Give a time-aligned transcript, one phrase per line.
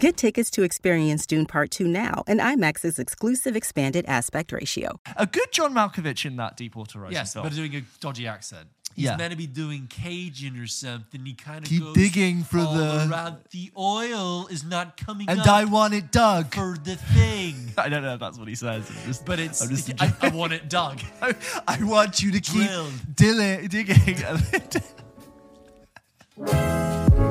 [0.00, 4.98] Get tickets to experience Dune Part 2 now and IMAX's exclusive expanded aspect ratio.
[5.16, 7.44] A good John Malkovich in that Deepwater Horizon Yes, film.
[7.44, 8.68] but doing a dodgy accent.
[8.96, 9.16] He's Yeah.
[9.16, 11.24] meant to be doing Cajun or something.
[11.24, 13.36] He kind of Keep goes digging for all the- around.
[13.50, 16.54] The oil is not coming and up I want it dug.
[16.54, 17.72] for the thing.
[17.78, 18.88] I don't know if that's what he says.
[18.90, 20.98] It's just- But it's I'm just I, I want it dug.
[21.22, 21.34] I,
[21.68, 22.92] I want you to keep Drilled.
[23.16, 24.16] dilly, digging.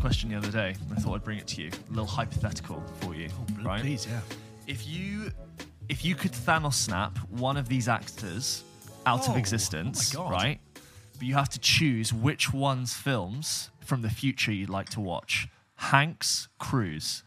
[0.00, 1.70] question the other day, and I thought I'd bring it to you.
[1.70, 3.28] A little hypothetical for you,
[3.60, 3.80] oh, right?
[3.80, 4.20] Please, yeah.
[4.66, 5.30] If you
[5.88, 8.64] if you could Thanos snap one of these actors
[9.06, 10.60] out Oh, of existence, oh right?
[11.18, 15.48] But you have to choose which one's films from the future you'd like to watch.
[15.76, 17.22] Hanks, Cruise.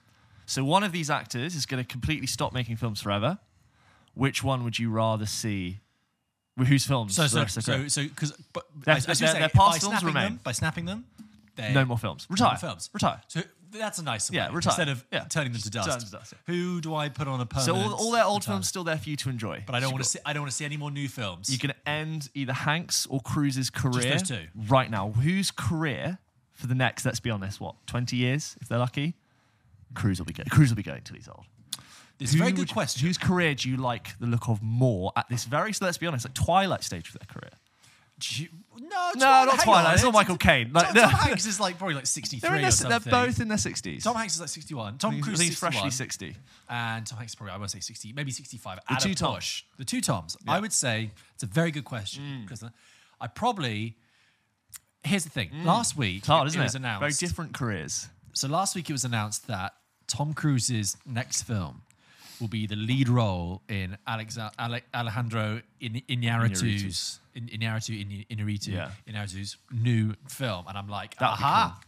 [0.46, 3.40] So one of these actors is going to completely stop making films forever.
[4.14, 5.80] Which one would you rather see?
[6.68, 7.16] Whose films?
[7.16, 9.80] So so so so because but Their- as, as their- you say, their past by
[9.80, 10.24] films snapping remain.
[10.24, 11.06] them, by snapping them,
[11.56, 12.26] they No more films.
[12.30, 12.50] no Retire.
[12.50, 12.90] more films.
[12.94, 13.22] Retire.
[13.28, 14.38] So that's a nice way.
[14.38, 14.72] Yeah, retire.
[14.72, 15.26] Instead of Yeah.
[15.26, 15.90] turning them to dust.
[15.90, 16.54] turn to dust, yeah.
[16.54, 17.66] Who do I put on a permanent?
[17.66, 18.54] So all, all their old retire?
[18.56, 19.64] films still there for you to enjoy.
[19.66, 20.20] But I don't want to see.
[20.26, 21.50] I don't want to see any more new films.
[21.50, 24.20] You can end either Hanks or Cruise's career
[24.68, 25.12] right now.
[25.12, 26.20] Whose career
[26.52, 27.06] for the next?
[27.06, 27.60] Let's be honest.
[27.62, 29.16] What twenty years if they're lucky?
[29.96, 30.50] Cruise will be going.
[30.50, 31.46] Cruise will be going till he's old.
[32.20, 33.06] it's a very good would- question.
[33.06, 35.74] Whose career do you like the look of more at this very?
[35.74, 37.52] So let's be honest, like twilight stage of their career.
[38.22, 38.50] You-
[39.16, 39.86] no, not hang Twilight.
[39.88, 40.72] on, It's not Michael Caine.
[40.74, 41.02] Like, Tom, no.
[41.04, 43.12] Tom Hanks is like probably like sixty-three They're, in or their, they're something.
[43.12, 44.04] both in their sixties.
[44.04, 44.98] Tom Hanks is like sixty-one.
[44.98, 46.36] Tom I think Cruise he's is freshly sixty.
[46.70, 48.80] and Tom Hanks is probably I won't say sixty, maybe sixty-five.
[48.88, 49.64] The at two Toms.
[49.78, 50.38] The two Toms.
[50.48, 52.48] I would say it's a very good question, mm.
[52.48, 52.64] Chris.
[53.22, 53.98] I probably.
[55.06, 55.50] Here's the thing.
[55.50, 55.66] Mm.
[55.66, 56.64] Last week, It's hard, isn't it?
[56.64, 57.00] was announced.
[57.02, 58.08] Very different careers.
[58.32, 59.74] So last week it was announced that
[60.08, 61.82] Tom Cruise's next film
[62.44, 68.00] will be the lead role in Alexa, Ale, Alejandro in, Iñárritu's in, Iñárritu
[68.30, 68.92] in, Iñárritu Yeah.
[69.08, 71.80] Iñárritu's new film, and I'm like, That'd aha,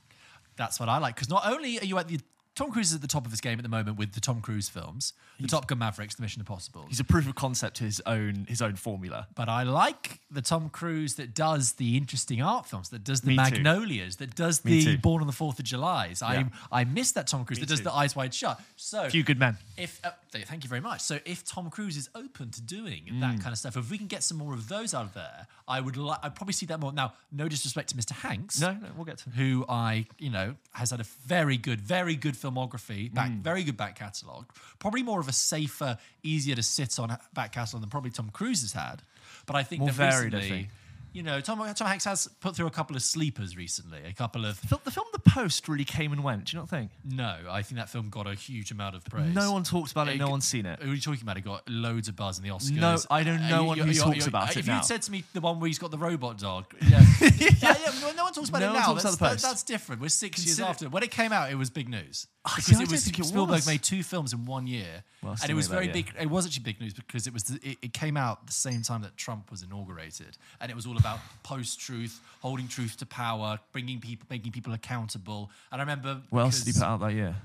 [0.55, 1.15] that's what I like.
[1.15, 2.19] Because not only are you at the
[2.55, 4.39] Tom Cruise is at the top of his game at the moment with the Tom
[4.39, 5.11] Cruise films,
[5.41, 6.85] the Top Gun Mavericks, the Mission Impossible.
[6.87, 9.27] He's a proof of concept to his own his own formula.
[9.35, 13.27] But I like the Tom Cruise that does the interesting art films, that does the
[13.27, 13.41] Me too.
[13.41, 14.97] Magnolias, that does Me the too.
[14.99, 16.21] Born on the Fourth of July's.
[16.21, 16.45] Yeah.
[16.71, 17.83] I I miss that Tom Cruise Me that does too.
[17.83, 18.57] the Eyes Wide Shut.
[18.77, 19.57] So Few good men.
[19.75, 21.01] if uh, th- thank you very much.
[21.01, 23.19] So if Tom Cruise is open to doing Mm.
[23.21, 25.47] that kind of stuff, if we can get some more of those out of there,
[25.67, 26.91] I would li- I'd probably see that more.
[26.93, 28.11] Now, no disrespect to Mr.
[28.11, 29.29] Hanks, No, no, we'll get to.
[29.31, 33.41] who I you know has had a very good, very good filmography, back, Mm.
[33.41, 34.51] very good back catalogue.
[34.79, 38.61] Probably more of a safer, easier to sit on back catalogue than probably Tom Cruise
[38.61, 39.01] has had.
[39.45, 40.69] But I think More that varied, I think.
[41.15, 43.99] You know, Tom, Tom Hanks has put through a couple of sleepers recently.
[44.07, 46.45] A couple of The, the film The Post really came and went.
[46.45, 46.91] Do you not think?
[47.03, 49.33] no, I think that film got a huge amount of praise.
[49.33, 50.15] No one talks about it.
[50.15, 50.81] It No one's seen it.
[50.81, 51.37] Who are you talking about?
[51.37, 52.71] It got loads of buzz in the Oscars.
[52.73, 54.81] No, I don't know Uh, one who talks you- about if it you now.
[54.81, 58.13] said to me the one where he's got the robot dog, yeah, yeah, yeah well,
[58.15, 58.85] no one talks about No it one now.
[58.87, 59.43] talks that's, about The that- Post.
[59.43, 60.01] that's different.
[60.01, 60.89] We're six years after.
[60.89, 63.67] When it came out, it was big news because it was Spielberg was.
[63.67, 66.13] made two films in one year, Well, and it was made that very big.
[66.19, 68.83] It was actually big news because it was the, it, it came out the same
[68.83, 73.59] time that Trump was inaugurated, and it was all about post-truth, holding truth to power,
[73.71, 75.49] bringing people, making people accountable.
[75.71, 77.35] And I remember What else did he put out that year?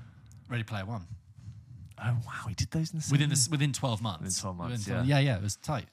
[0.49, 1.07] Ready Player One.
[2.03, 4.57] Oh wow, he did those in the same within this within 12 months Within 12
[4.57, 5.19] months, Within yeah.
[5.19, 5.85] yeah yeah it was tight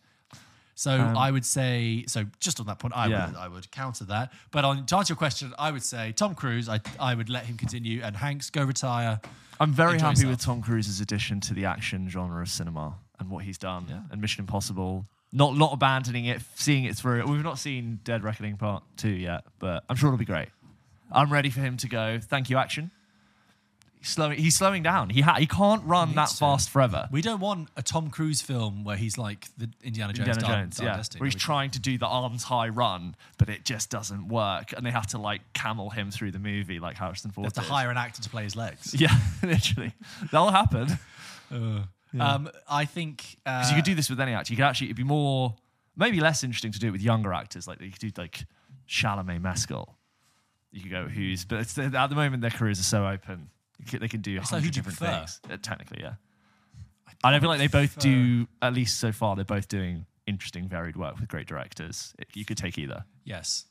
[0.78, 3.26] so Um, i would say so just on that point i Yeah.
[3.26, 6.34] would i would counter that but on to answer your question i would say tom
[6.34, 9.20] cruise i i would let him continue and hanks go retire
[9.60, 10.30] I'm very happy yourself.
[10.30, 13.86] with Tom Cruise's addition to the action genre of cinema and what he's done.
[13.88, 14.02] Yeah.
[14.12, 17.26] And Mission Impossible, not not abandoning it, seeing it through.
[17.26, 20.50] We've not seen Dead Reckoning Part Two yet, but I'm sure it'll be great.
[21.10, 22.20] I'm ready for him to go.
[22.22, 22.92] Thank you, action.
[24.00, 24.38] He's slowing.
[24.38, 25.10] He's slowing down.
[25.10, 26.36] He ha- he can't run that to.
[26.36, 27.08] fast forever.
[27.10, 30.80] we don't want a tom cruise film where he's like the indiana jones, Indiana Jones,
[30.80, 34.72] yeah, where he's trying to do the arms high run, but it just doesn't work,
[34.76, 37.46] and they have to like camel him through the movie like Harrison Ford.
[37.46, 37.68] have to did.
[37.68, 39.92] hire an actor to play his legs Yeah, literally,
[40.30, 40.98] that'll happen.
[42.20, 44.52] um i think uh, Because you could do this with any actor.
[44.52, 45.54] You could actually, it'd be more,
[45.96, 47.66] maybe less interesting to do it with younger actors.
[47.66, 48.44] Like you could do like
[48.88, 49.96] Chalamet Mescal.
[50.70, 53.50] You could go who's, but it's, at the moment their careers are so open.
[53.88, 55.18] Could- They can do a So hundred who do you different prefer?
[55.18, 55.40] things.
[55.50, 56.14] Uh, technically, yeah.
[57.24, 60.68] I don't feel like they both do, at least so far, they're both doing interesting,
[60.68, 62.14] varied work with great directors.
[62.18, 63.04] It- you could take either.
[63.24, 63.64] yes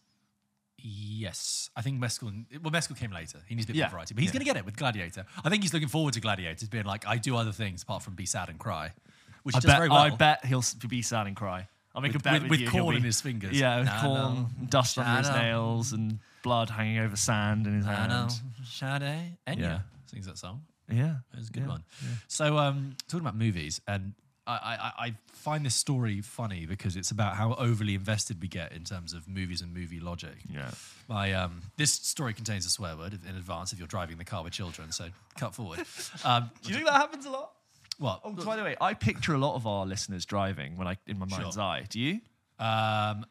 [0.80, 2.32] Yes, I think Mescal.
[2.62, 3.40] Well, Mescal came later.
[3.48, 3.86] He needs a bit Yeah.
[3.86, 4.34] more variety, but he's Yeah.
[4.34, 5.26] going to get it with Gladiator.
[5.44, 8.14] I think he's looking forward to Gladiators, being like, I do other things apart from
[8.14, 8.94] be sad and cry,
[9.42, 9.98] which he I does bet, very well.
[10.00, 11.68] I bet he'll s- be sad and cry.
[11.96, 12.70] I'll make With- a bet with- with, with you.
[12.70, 13.58] he'll corn be- in his fingers.
[13.60, 14.50] Yeah, with corn, know.
[14.70, 18.32] dust under his nails, and blood hanging over sand in his I hand.
[18.64, 19.38] Sade.
[19.48, 19.80] Enya Yeah.
[20.18, 20.64] Sings that song.
[20.92, 21.70] Yeah, It was a good yeah.
[21.70, 21.84] one.
[22.28, 24.14] So, um, talking about movies, and
[24.48, 24.54] I,
[24.98, 28.86] I, I find this story funny because it's about how overly invested we get in
[28.86, 30.36] terms of movies and movie logic.
[30.50, 30.72] Yeah.
[31.10, 34.44] My um, this story contains a swear word in advance if you're driving the car
[34.46, 35.80] with children, so cut forward.
[36.24, 37.52] Um, Do you think that happens a lot?
[38.00, 38.22] what?
[38.24, 41.20] Oh, by the way, I picture a lot of our listeners driving when I in
[41.20, 41.40] my Sure.
[41.42, 41.84] mind's eye.
[41.90, 42.14] Do you?
[42.60, 43.26] Um,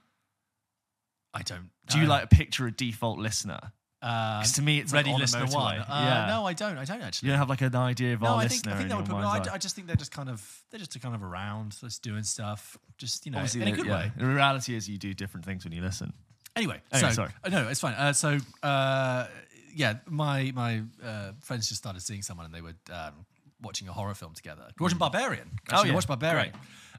[1.32, 1.70] I don't.
[1.88, 3.72] Do you like picture a default listener?
[4.06, 5.78] Um, 'Cause to me, it's like ready a listener one.
[5.80, 6.26] Uh, Yeah.
[6.28, 6.78] No, I don't.
[6.78, 7.26] I don't actually.
[7.26, 8.72] You don't have like an idea of no, our I think listener.
[8.72, 9.18] I think that would put.
[9.20, 9.50] No, I, d-?
[9.50, 12.76] I just think they're just kind of they're just kind of around, just doing stuff,
[12.98, 13.96] just you know, Obviously, in a good yeah.
[13.96, 14.12] way.
[14.16, 16.12] The reality is, you do different things when you listen.
[16.54, 17.32] Anyway, Anyway, so sorry.
[17.44, 17.94] uh, no, it's fine.
[17.94, 19.26] Uh, so uh,
[19.74, 23.26] yeah, my my uh, friends just started seeing someone, and they were um,
[23.60, 25.50] watching a horror film together, watching Barbarian.
[25.68, 25.80] Actually, Mm.
[25.82, 25.94] Oh, yeah.
[25.94, 26.52] watched Barbarian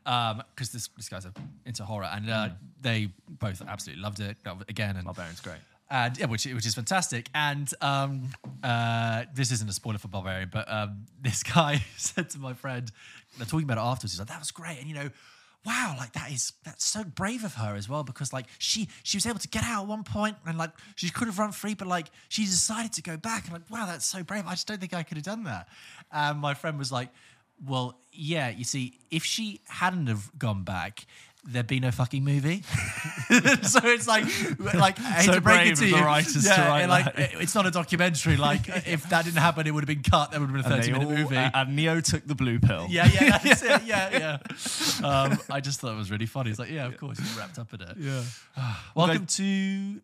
[0.04, 1.32] because this this guy's uh,
[1.66, 2.50] into horror, and uh,
[2.82, 4.96] they both absolutely loved it uh, again.
[4.98, 5.60] And Barbarian's great.
[5.90, 7.30] And yeah, which which is fantastic.
[7.34, 8.30] And um,
[8.64, 12.92] uh, this isn't a spoiler for Barbarian, but um, this guy said to my friend,
[13.38, 14.14] they're talking about it afterwards.
[14.14, 15.10] He's like, "That was great," and you know.
[15.66, 19.18] Wow, like that is that's so brave of her as well because like she she
[19.18, 21.74] was able to get out at one point and like she could have run free
[21.74, 24.66] but like she decided to go back and like wow that's so brave I just
[24.66, 25.68] don't think I could have done that
[26.10, 27.10] and my friend was like
[27.66, 31.06] well yeah you see if she hadn't have gone back
[31.50, 32.62] there'd be no fucking movie
[33.64, 34.26] so it's like
[34.76, 36.90] like I hate So to break brave it to you the writers to write and,
[36.92, 37.34] like that.
[37.36, 40.40] it's not a documentary like if that didn't happen it would have been cut that
[40.42, 42.36] would have been a And 30 they minute all- movie a- And Neo took the
[42.36, 42.88] blue pill.
[42.90, 43.82] yeah, yeah, that's it.
[43.86, 44.38] Yeah,
[45.02, 45.08] yeah.
[45.08, 46.50] Um, I just thought it was really funny.
[46.50, 47.96] It's like, yeah, of course, you're wrapped up in it.
[47.98, 48.24] Yeah.
[48.96, 50.02] Welcome to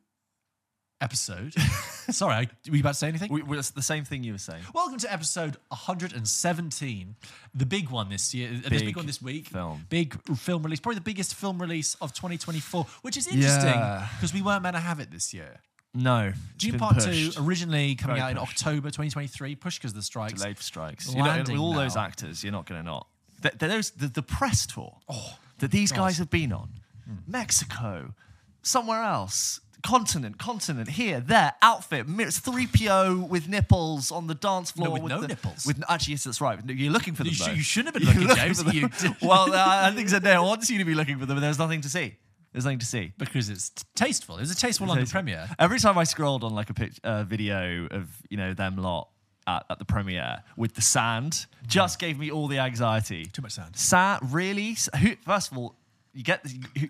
[1.03, 1.53] episode.
[2.09, 3.31] Sorry, I- were you about to say anything?
[3.31, 4.63] We, we- it's the same thing you were saying.
[4.73, 7.15] Welcome to episode 117,
[7.53, 8.49] the big one this year.
[8.49, 9.47] uh, this big Big one this week.
[9.47, 9.85] film.
[9.89, 14.07] Big film release, probably the biggest film release of 2024, which is interesting Yeah.
[14.15, 15.59] because we weren't meant to have it this year.
[15.93, 16.33] No.
[16.57, 17.35] Dune Part pushed.
[17.35, 18.65] 2 originally coming Very out in pushed.
[18.65, 20.33] October 2023, pushed because of the strikes.
[20.39, 21.13] delayed for strikes.
[21.13, 23.07] You know, with all those actors, you're not going to not.
[23.41, 24.97] Th- th- There's the, the press tour
[25.59, 26.69] that these guys have been on.
[27.05, 27.15] Hmm.
[27.27, 28.13] Mexico,
[28.63, 34.91] somewhere else, continent, continent, here, there, outfit, it's 3PO with nipples on the dance floor.
[34.99, 35.65] with no the- nipples.
[35.65, 36.59] With, actually, yes, that's right.
[36.67, 37.33] You're looking for them.
[37.33, 37.51] You though.
[37.51, 38.57] you shouldn't have been looking, James.
[38.63, 38.75] for them.
[38.75, 39.57] You well, uh,
[39.87, 42.15] I think Zendaya wants you to be looking for them, but there's nothing to see.
[42.51, 43.13] There's nothing to see.
[43.17, 44.37] because it's t- tasteful.
[44.37, 45.47] It was a tasteful London premiere.
[45.59, 49.09] Every time I scrolled on like a pic- uh, video of you know them lot
[49.47, 53.25] at, at the premiere with the sand, just gave me all the anxiety.
[53.25, 53.75] Too much sand.
[53.75, 54.77] Sand, really?
[55.01, 55.75] Who, first of all,
[56.13, 56.45] you get
[56.79, 56.87] who,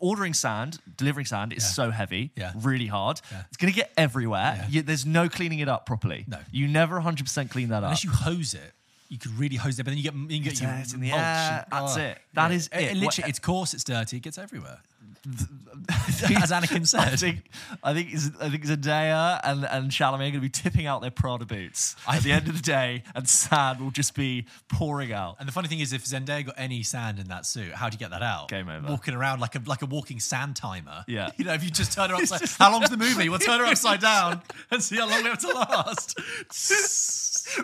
[0.00, 1.68] ordering sand, delivering sand is Yeah.
[1.70, 2.52] so heavy, Yeah.
[2.56, 3.20] really hard.
[3.30, 3.42] Yeah.
[3.48, 4.54] It's gonna get everywhere.
[4.58, 4.66] Yeah.
[4.68, 6.24] You, there's no cleaning it up properly.
[6.26, 6.38] No.
[6.50, 7.84] you never 100% clean that up.
[7.84, 8.72] Unless you hose it,
[9.08, 11.10] you could really hose it, but then you get you get It's, your in the
[11.10, 12.00] mulch air, that's oh.
[12.00, 12.18] it.
[12.34, 12.74] That is it.
[12.94, 14.78] literally, What- it's coarse, it's dirty, it gets everywhere.
[15.90, 17.18] As Anakin I said.
[17.18, 17.50] think
[17.82, 18.08] I think
[18.40, 21.96] I think Zendaya and and Chalamet are going to be tipping out their Prada boots
[22.06, 25.36] at the end of the day, and sand will just be pouring out.
[25.38, 27.94] And the funny thing is, if Zendaya got any sand in that suit, how do
[27.94, 28.48] you get that out?
[28.48, 28.88] Game over.
[28.88, 31.04] Walking around like a like a walking sand timer.
[31.06, 31.30] Yeah.
[31.38, 33.28] You know, if you just turn her upside, how long's the movie?
[33.28, 36.18] We'll turn her upside down and see how long we have to last.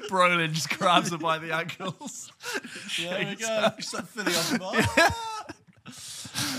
[0.08, 2.30] Brolin just grabs her by the ankles.
[3.00, 3.72] There we go.
[3.76, 5.14] Just like filling up.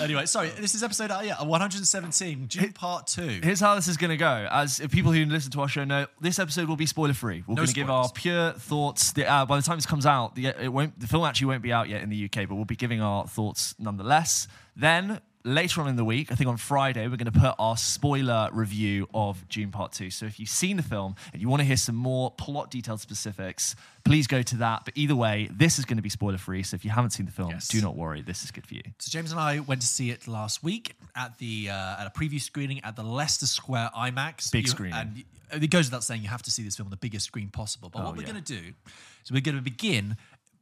[0.02, 0.50] Anyway, sorry.
[0.50, 3.40] This is episode uh, yeah 117, Dune part two.
[3.44, 4.48] Here's how this is going to go.
[4.52, 7.44] As people who listen to our show know, this episode will be spoiler free.
[7.48, 8.22] We're No going to give our spoilers.
[8.22, 9.14] pure thoughts.
[9.14, 11.00] The, uh, by the time this comes out, the it won't.
[11.00, 13.28] The film actually won't be out yet in the UK, but we'll be giving our
[13.28, 14.48] thoughts nonetheless.
[14.76, 17.78] Then later on in the week, I think on Friday, we're going to put our
[17.78, 20.10] spoiler review of Dune Part Two.
[20.10, 23.00] So if you've seen the film and you want to hear some more plot detailed
[23.00, 24.84] specifics, please go to that.
[24.86, 26.64] But either way, this is going to be spoiler free.
[26.64, 27.68] So if you haven't seen the film, Yes.
[27.68, 28.22] do not worry.
[28.22, 28.82] This is good for you.
[29.00, 32.12] So James and I went to see it last week at the uh, at a
[32.20, 34.52] preview screening at the Leicester Square IMAX.
[34.52, 34.94] Big screening.
[35.52, 37.50] and it goes without saying you have to see this film on the biggest screen
[37.50, 37.90] possible.
[37.90, 38.32] But Oh, what we're yeah.
[38.32, 38.74] going to do
[39.24, 40.18] is we're going to begin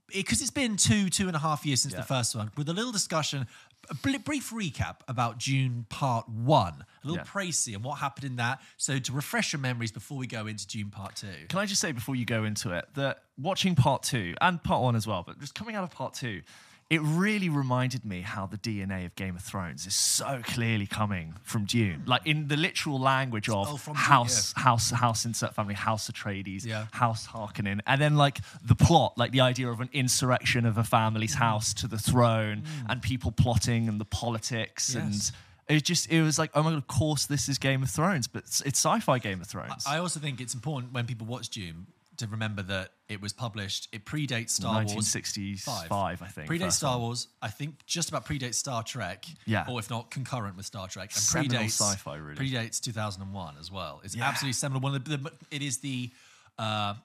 [0.08, 2.02] because it's been two two and a half years since Yeah.
[2.02, 3.48] the first one with a little discussion.
[3.90, 7.24] A brief recap about Dune Part One, a little Yeah.
[7.30, 8.62] précis and what happened in that.
[8.78, 11.48] So to refresh your memories before we go into Dune Part Two.
[11.50, 14.82] Can I just say before you go into it that watching part two and part
[14.82, 16.44] one as well, but just coming out of part two,
[16.90, 21.34] it really reminded me how the DNA of Game of Thrones is so clearly coming
[21.44, 22.04] from Dune.
[22.06, 26.10] Like in the literal language of Oh, from Dune, House, House, House Insert Family, House
[26.10, 26.86] Atreides, Yeah.
[26.92, 30.84] House Harkonnen, and then like the plot, like the idea of an insurrection of a
[30.84, 32.92] family's house to the throne Mm.
[32.92, 35.04] and people plotting and the politics Yes.
[35.04, 37.90] and It just it was like, oh my god, of course this is Game of
[37.90, 39.86] Thrones, but it's, it's sci-fi Game of Thrones.
[39.88, 41.88] I also think it's important when people watch Dune
[42.24, 43.88] to remember that it was published.
[43.92, 44.96] It predates Star Wars.
[44.96, 46.50] 1965, I think.
[46.50, 47.02] Predates Star one.
[47.08, 47.28] Wars.
[47.42, 49.26] I think just about predates Star Trek.
[49.46, 49.66] Yeah.
[49.70, 51.10] Or if not concurrent with Star Trek.
[51.14, 52.36] And Seminal predates sci-fi, really.
[52.50, 54.02] Predates 2001 as well.
[54.04, 54.28] It's Yeah.
[54.28, 54.82] absolutely seminal.
[54.82, 56.12] One of the, the it is the
[56.58, 56.96] uh,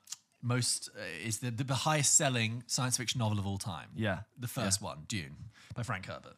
[0.42, 3.88] most uh, is the, the highest selling science fiction novel of all time.
[3.96, 4.20] Yeah.
[4.38, 5.36] The first one, Dune,
[5.74, 6.36] by Frank Herbert.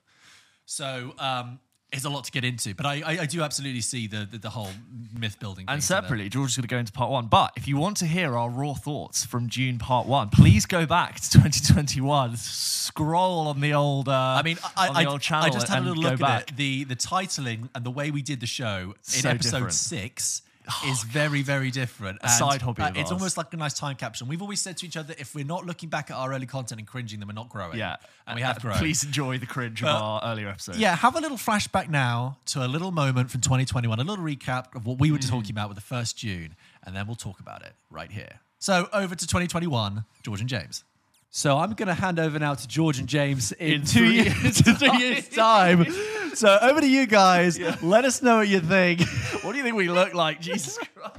[0.66, 1.58] So um,
[1.92, 4.38] it's a lot to get into, but I, I, I do absolutely see the the,
[4.38, 4.70] the whole
[5.18, 5.64] myth building.
[5.68, 7.26] And separately, George is going to go into part one.
[7.26, 10.86] But if you want to hear our raw thoughts from Dune part one, please go
[10.86, 12.36] back to 2021.
[12.36, 14.08] Scroll on the old.
[14.08, 16.20] Uh, I mean, I, on the I, old channel I just had a little look
[16.20, 16.42] back.
[16.42, 16.56] at it.
[16.56, 19.72] The the titling and the way we did the show in So episode different.
[19.74, 20.42] six
[20.86, 22.18] is very very different.
[22.22, 23.12] A side hobby of it's ours.
[23.12, 24.28] almost like a nice time capsule.
[24.28, 26.78] We've always said to each other, if we're not looking back at our early content
[26.80, 27.78] and cringing, then we're not growing.
[27.78, 28.78] Yeah, and we have Uh, grown.
[28.78, 30.78] Please enjoy the cringe of Uh, our earlier episodes.
[30.78, 34.74] Yeah, have a little flashback now to a little moment from 2021, a little recap
[34.76, 35.28] of what we were Mm.
[35.28, 38.40] talking about with the first Dune, and then we'll talk about it right here.
[38.58, 40.84] So over to 2021, George and James.
[41.32, 44.12] So I'm going to hand over now to George and James in, In two three
[44.14, 45.86] years, two years time.
[46.34, 47.58] So over to you guys.
[47.82, 49.02] Let us know what you think.
[49.42, 50.40] What do you think we look like?
[50.50, 51.16] Jesus Christ.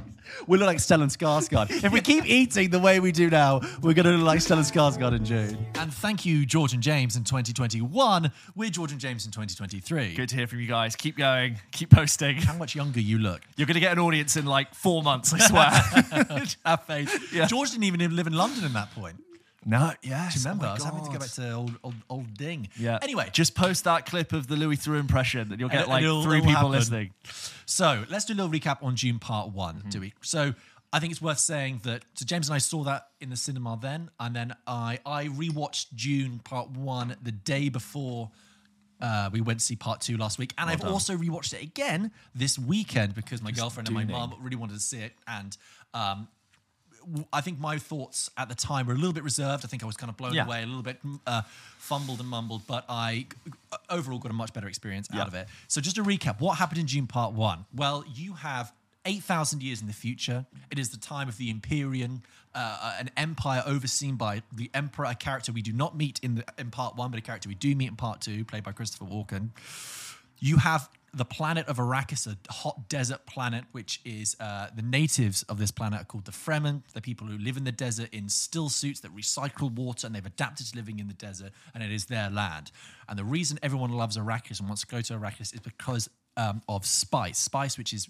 [0.48, 1.84] We look like Stellan Skarsgård.
[1.84, 4.70] If we keep eating the way we do now, we're going to look like Stellan
[4.70, 5.65] Skarsgård in Dune.
[5.75, 8.32] And thank you, George and James in 2021.
[8.56, 10.13] We're George and James in 2023.
[10.13, 10.96] Good to hear from you guys.
[10.96, 11.58] Keep going.
[11.72, 12.38] Keep posting.
[12.38, 13.41] How much younger you look.
[13.56, 16.46] You're going to get an audience in like four months, I swear.
[16.65, 17.34] Have faith.
[17.34, 17.48] Yeah.
[17.48, 19.18] George didn't even live in London in that point.
[19.65, 20.34] No, yes.
[20.34, 20.65] Do you remember?
[20.65, 22.70] oh I was having to go back to old, old, old Ding.
[22.80, 22.98] Yeah.
[23.01, 26.03] Anyway, just post that clip of the Louis Theroux impression, and you'll get And like
[26.03, 26.72] it'll- 3 it'll people happen.
[26.72, 27.12] listening.
[27.65, 29.89] So let's do a little recap on Dune part one, Mm-hmm.
[29.89, 30.13] do we?
[30.22, 30.53] So
[30.91, 33.77] I think it's worth saying that so James and I saw that in the cinema
[33.82, 38.32] then, and then I I rewatched Dune part one the day before
[39.00, 42.12] uh, we went to see part two last week, and I've also rewatched it again
[42.36, 45.56] this weekend because my girlfriend and my mom really wanted to see it, and
[45.94, 46.27] um,
[47.34, 49.65] I think my thoughts at the time were a little bit reserved.
[49.65, 50.46] I think I was kind of blown Yeah.
[50.46, 51.41] away, a little bit uh,
[51.77, 53.27] fumbled and mumbled, but I
[53.72, 55.22] uh, overall got a much better experience Yeah.
[55.22, 55.48] out of it.
[55.67, 57.65] So just to recap, what happened in Dune Part One?
[57.74, 58.72] Well, you have.
[59.03, 60.46] 8,000 years in the future.
[60.70, 62.22] It is the time of the Empyrean,
[62.53, 66.46] uh, an empire overseen by the Emperor, a character we do not meet in, the,
[66.60, 69.05] in part one, but a character we do meet in part two, played by Christopher
[69.05, 69.50] Walken.
[70.38, 75.44] You have the planet of Arrakis, a hot desert planet, which is uh, the natives
[75.44, 76.84] of this planet are called the Fremen.
[76.94, 80.25] The people who live in the desert in still suits that recycle water, and they've
[80.25, 82.72] adapted to living in the desert, and it is their land.
[83.10, 86.62] And the reason everyone loves Arrakis and wants to go to Arrakis is because um,
[86.70, 87.38] of spice.
[87.38, 88.08] Spice, which is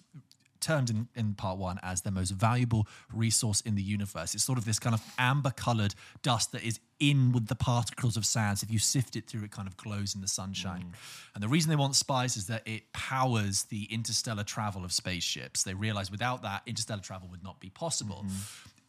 [0.62, 4.34] termed in, in part one as the most valuable resource in the universe.
[4.34, 8.16] It's sort of this kind of amber colored dust that is in with the particles
[8.16, 8.64] of sands.
[8.64, 10.94] If you sift it through, it kind of glows in the sunshine.
[11.34, 15.64] And the reason they want spice is that it powers the interstellar travel of spaceships.
[15.64, 18.26] They realize without that, interstellar travel would not be possible.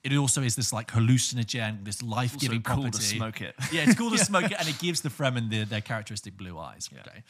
[0.04, 3.04] It also is this like hallucinogen, this life giving cool to property.
[3.04, 3.54] smoke it.
[3.72, 6.58] Yeah, it's cool to smoke it, and it gives the Fremen the, their characteristic blue
[6.58, 6.90] eyes.
[6.92, 7.22] Okay.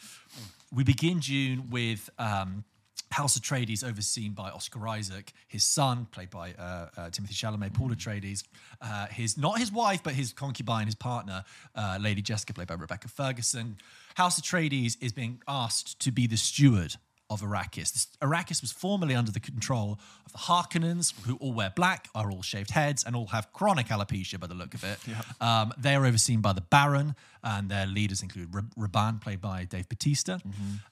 [0.73, 2.63] We begin Dune with um,
[3.13, 7.89] House Atreides, overseen by Oscar Isaac, his son, played by uh, uh, Timothée Chalamet, Paul
[7.89, 8.43] Atreides,
[8.81, 11.43] uh, his not his wife, but his concubine, his partner,
[11.75, 13.77] uh, Lady Jessica, played by Rebecca Ferguson.
[14.15, 16.95] House Atreides is being asked to be the steward
[17.29, 17.93] of Arrakis.
[17.93, 22.29] This, Arrakis was formerly under the control of the Harkonnens, who all wear black, are
[22.31, 24.97] all shaved heads, and all have chronic alopecia by the look of it.
[25.39, 29.65] Um, they are overseen by the Baron, and their leaders include Rab- Rabban, played by
[29.65, 30.41] Dave Bautista.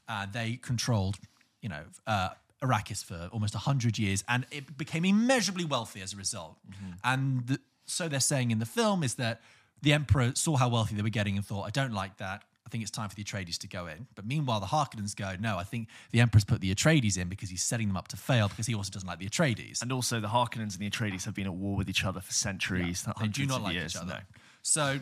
[0.07, 1.17] Uh, they controlled,
[1.61, 2.29] you know, uh,
[2.61, 6.57] Arrakis for almost 100 years, and it became immeasurably wealthy as a result.
[7.03, 9.41] And the, so they're saying in the film is that
[9.81, 12.43] the Emperor saw how wealthy they were getting and thought, I don't like that.
[12.65, 14.07] I think it's time for the Atreides to go in.
[14.15, 17.49] But meanwhile, the Harkonnens go, no, I think the Emperor's put the Atreides in because
[17.49, 19.81] he's setting them up to fail because he also doesn't like the Atreides.
[19.81, 22.31] And also, the Harkonnens and the Atreides have been at war with each other for
[22.31, 23.03] centuries.
[23.03, 24.13] They hundreds do not of like years, each other.
[24.13, 24.19] no.
[24.61, 24.99] So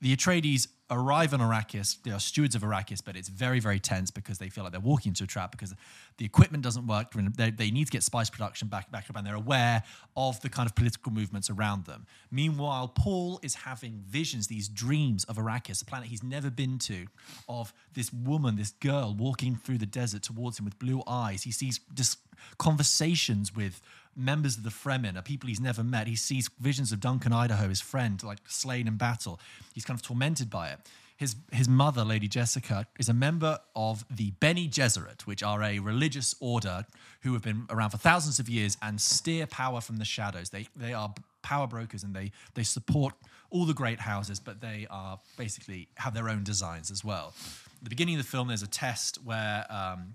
[0.00, 2.02] the Atreides arrive on Arrakis.
[2.02, 4.80] They are stewards of Arrakis, but it's very, very tense because they feel like they're
[4.80, 5.74] walking into a trap because
[6.18, 7.12] the equipment doesn't work.
[7.12, 9.82] They, they need to get spice production back, back up, and they're aware
[10.16, 12.06] of the kind of political movements around them.
[12.30, 17.06] Meanwhile, Paul is having visions, these dreams of Arrakis, a planet he's never been to,
[17.48, 21.42] of this woman, this girl walking through the desert towards him with blue eyes.
[21.42, 22.18] He sees just
[22.58, 23.80] conversations with
[24.16, 26.06] members of the Fremen, are people he's never met.
[26.06, 29.40] He sees visions of Duncan Idaho, his friend, like slain in battle.
[29.74, 30.78] He's kind of tormented by it.
[31.16, 35.78] His, his mother, Lady Jessica, is a member of the Bene Gesserit, which are a
[35.78, 36.86] religious order
[37.22, 40.50] who have been around for thousands of years and steer power from the shadows.
[40.50, 43.14] They, they are power brokers and they, they support
[43.50, 47.32] all the great houses, but they are basically have their own designs as well.
[47.80, 50.14] the beginning of the film, there's a test where um,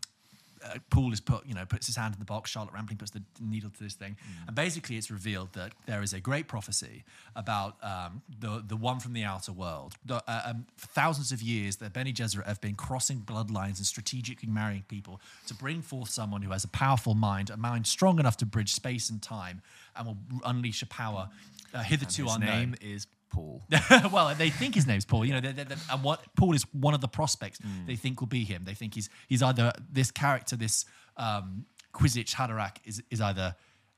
[0.63, 2.49] uh, Paul is put, you know, puts his hand in the box.
[2.49, 6.13] Charlotte Rampling puts the needle to this thing, and basically, it's revealed that there is
[6.13, 7.03] a great prophecy
[7.35, 9.95] about um, the the one from the outer world.
[10.05, 13.85] The, uh, um, for thousands of years, the Bene Gesserit have been crossing bloodlines and
[13.85, 18.19] strategically marrying people to bring forth someone who has a powerful mind, a mind strong
[18.19, 19.61] enough to bridge space and time,
[19.95, 21.29] and will unleash a power
[21.73, 23.63] uh, hitherto His unknown name is Paul.
[24.11, 25.25] well, they think his name's Paul.
[25.25, 27.85] You know, they, they, they- and what Paul is one of the prospects mm.
[27.87, 28.63] they think will be him.
[28.65, 30.85] They think he's he's either this character, this
[31.17, 33.55] um, Kwisatz Haderach, is is either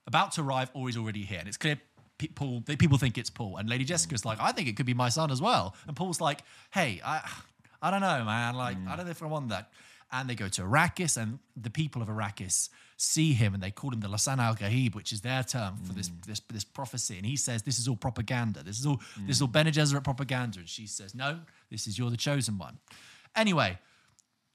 [0.08, 1.40] about to arrive or he's already here.
[1.40, 1.80] And it's clear.
[2.18, 3.88] pe- Paul, people think it's Paul, and Lady mm.
[3.88, 5.76] Jessica's like, I think it could be my son as well.
[5.88, 7.28] And Paul's like, Hey, I,
[7.82, 8.56] I don't know, man.
[8.56, 8.98] Like, I mm.
[8.98, 9.72] don't know if I want that.
[10.14, 12.70] And they go to Arrakis, and the people of Arrakis
[13.02, 15.94] see him, and they call him the Lisan al Gaib, which is their term for
[15.94, 16.26] this, mm.
[16.26, 17.18] this this prophecy.
[17.18, 18.64] And he says, "This is all propaganda.
[18.64, 19.54] This is all this is all mm.
[19.54, 21.40] Bene Gesserit propaganda." And she says, "No,
[21.70, 22.78] this is you're the chosen one."
[23.36, 23.80] Anyway,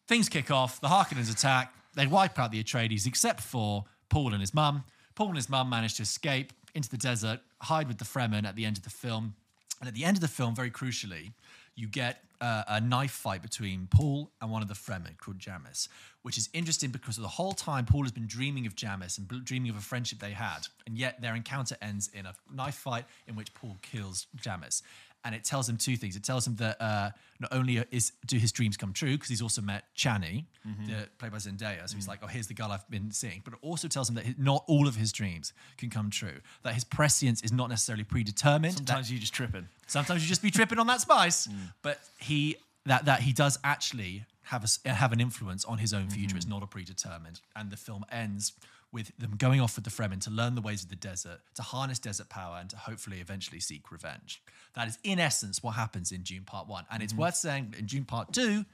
[0.06, 0.80] things kick off.
[0.80, 1.74] The Harkonnens attack.
[1.94, 4.84] They wipe out the Atreides, except for Paul and his mum.
[5.14, 8.54] Paul and his mum manage to escape into the desert, hide with the Fremen at
[8.54, 9.34] the end of the film.
[9.80, 11.32] And at the end of the film, very crucially,
[11.76, 15.88] you get uh, a knife fight between Paul and one of the Fremen called Jamis,
[16.22, 19.70] which is interesting because the whole time Paul has been dreaming of Jamis and dreaming
[19.70, 23.36] of a friendship they had, and yet their encounter ends in a knife fight in
[23.36, 24.82] which Paul kills Jamis.
[25.24, 26.14] And it tells him two things.
[26.14, 29.42] It tells him that uh, not only is do his dreams come true because he's
[29.42, 30.86] also met Chani, mm-hmm.
[30.86, 31.88] the, played by Zendaya.
[31.88, 33.42] So he's like, oh, here's the girl I've been seeing.
[33.44, 36.40] But it also tells him that his, not all of his dreams can come true.
[36.62, 38.74] That his prescience is not necessarily predetermined.
[38.74, 39.68] that- Sometimes you just tripping.
[39.88, 41.48] Sometimes you just be tripping on that spice.
[41.56, 41.72] Mm.
[41.82, 42.56] But he
[42.86, 46.28] that that he does actually have a have an influence on his own future.
[46.28, 46.36] Mm-hmm.
[46.36, 47.40] It's not a predetermined.
[47.54, 48.52] And the film ends
[48.96, 51.60] with them going off with the Fremen to learn the ways of the desert, to
[51.60, 54.42] harness desert power, and to hopefully eventually seek revenge.
[54.74, 56.86] That is, in essence, what happens in Dune Part One.
[56.90, 57.22] And it's mm-hmm.
[57.22, 58.64] worth saying in Dune Part Two,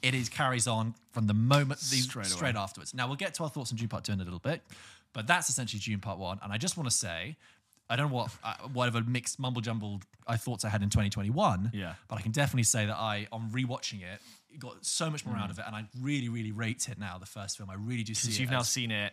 [0.00, 2.94] it is carries on from the moment the, Straight straight, afterwards.
[2.94, 4.62] Now we'll get to our thoughts on Dune Part Two in a little bit,
[5.12, 6.38] but that's essentially Dune Part One.
[6.44, 7.36] And I just want to say.
[7.90, 10.88] I don't know what uh, whatever mixed mumble jumble I uh, thoughts I had in
[10.88, 11.72] 2021.
[11.74, 11.94] Yeah.
[12.08, 14.20] But I can definitely say that I, on rewatching it,
[14.58, 15.50] got so much more out mm.
[15.50, 17.18] of it, and I really, really rate it now.
[17.18, 19.12] The first film, I really do see Because you've now seen it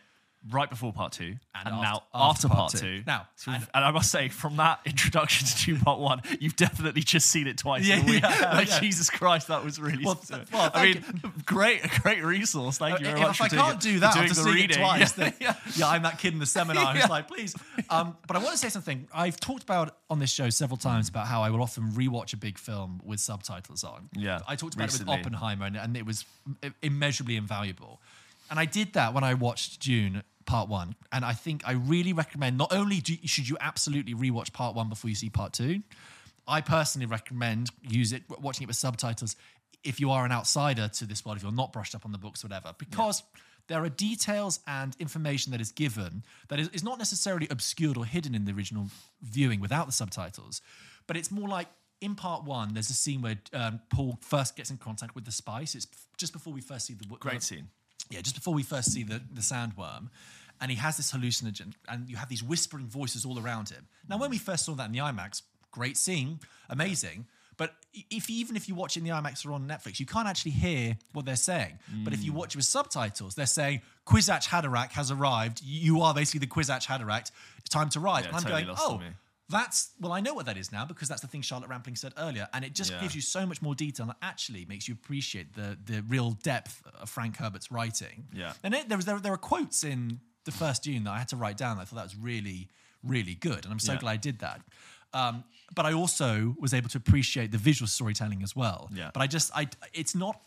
[0.52, 2.80] right before part two, and, And now after- after, after part part two.
[3.00, 3.04] two.
[3.06, 7.30] Now, and- and I must say, from that introduction to part one, you've definitely just
[7.30, 8.24] seen it twice Yeah, in a week.
[8.24, 8.80] yeah, like yeah.
[8.80, 10.06] Jesus Christ, that was really.
[10.06, 11.04] Well, th- well, I mean,
[11.46, 12.78] great, a great resource.
[12.78, 13.36] Thank you very if, much.
[13.42, 14.78] if I can't it- do that after seeing it reading.
[14.78, 15.56] twice, Yeah, then yeah.
[15.76, 17.08] yeah, I'm that kid in the seminar who's Yeah.
[17.08, 17.54] like, please.
[17.90, 19.08] Um, but I want to say something.
[19.14, 22.38] I've talked about on this show several times about how I will often rewatch a
[22.38, 24.10] big film with subtitles on.
[24.16, 25.14] Yeah, I talked about recently.
[25.14, 26.26] it with Oppenheimer, and, and it was
[26.82, 28.02] immeasurably invaluable.
[28.50, 32.14] And I did that when I watched Dune Part One, and I think I really
[32.14, 32.58] recommend.
[32.58, 35.82] Not only do, should you absolutely rewatch Part One before you see Part Two,
[36.48, 39.36] I personally recommend use it watching it with subtitles
[39.84, 42.18] if you are an outsider to this world, if you're not brushed up on the
[42.18, 43.24] books, whatever, because
[43.68, 48.06] there are details and information that is given that is, is not necessarily obscured or
[48.06, 48.88] hidden in the original
[49.22, 50.62] viewing without the subtitles,
[51.08, 51.68] but it's more like
[52.02, 55.32] in part one, there's a scene where um, Paul first gets in contact with the
[55.32, 55.76] spice.
[55.76, 57.68] It's just before we first see the Great scene.
[58.10, 60.10] Yeah, just before we first see the, the sandworm,
[60.62, 63.88] and he has this hallucinogen, and you have these whispering voices all around him.
[64.10, 67.28] Now, when we first saw that in the IMAX, great scene, amazing.
[67.56, 67.76] But
[68.10, 70.52] if even if you watch it in the IMAX or on Netflix, you can't actually
[70.52, 71.78] hear what they're saying.
[72.06, 75.62] But if you watch it with subtitles, they're saying Kwisatz Haderach has arrived.
[75.62, 77.30] You are basically the Kwisatz Haderach.
[77.58, 78.22] It's time to ride.
[78.22, 79.02] Yeah, and I'm totally going, oh.
[79.50, 82.14] That's well, I know what that is now because that's the thing Charlotte Rampling said
[82.18, 83.02] earlier, and it just Yeah.
[83.02, 86.82] gives you so much more detail and actually makes you appreciate the the real depth
[87.02, 88.28] of Frank Herbert's writing.
[88.34, 88.54] Yeah.
[88.64, 91.28] and it, there was there, there were quotes in the first Dune that I had
[91.30, 91.78] to write down.
[91.78, 92.70] That I thought that was really
[93.04, 94.00] really good, and I'm so Yeah.
[94.00, 94.62] glad I did that.
[95.14, 98.90] Um, but I also was able to appreciate the visual storytelling as well.
[98.94, 99.10] Yeah.
[99.14, 100.40] But I just I it's not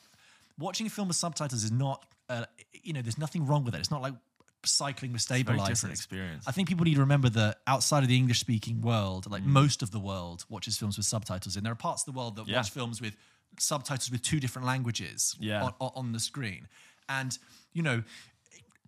[0.59, 2.45] watching a film with subtitles is not uh,
[2.83, 3.79] you know there's nothing wrong with it.
[3.79, 4.15] It's not like
[4.65, 5.91] cycling with stabilizers.
[5.91, 6.45] experience.
[6.47, 9.31] I think people need to remember that outside of the English speaking world, Mm.
[9.33, 11.65] like most of the world watches films with subtitles in.
[11.65, 12.57] There are parts of the world that Yeah.
[12.59, 13.17] watch films with
[13.59, 15.65] subtitles with two different languages Yeah.
[15.81, 16.69] on, on the screen.
[17.09, 17.37] And,
[17.73, 18.03] you know,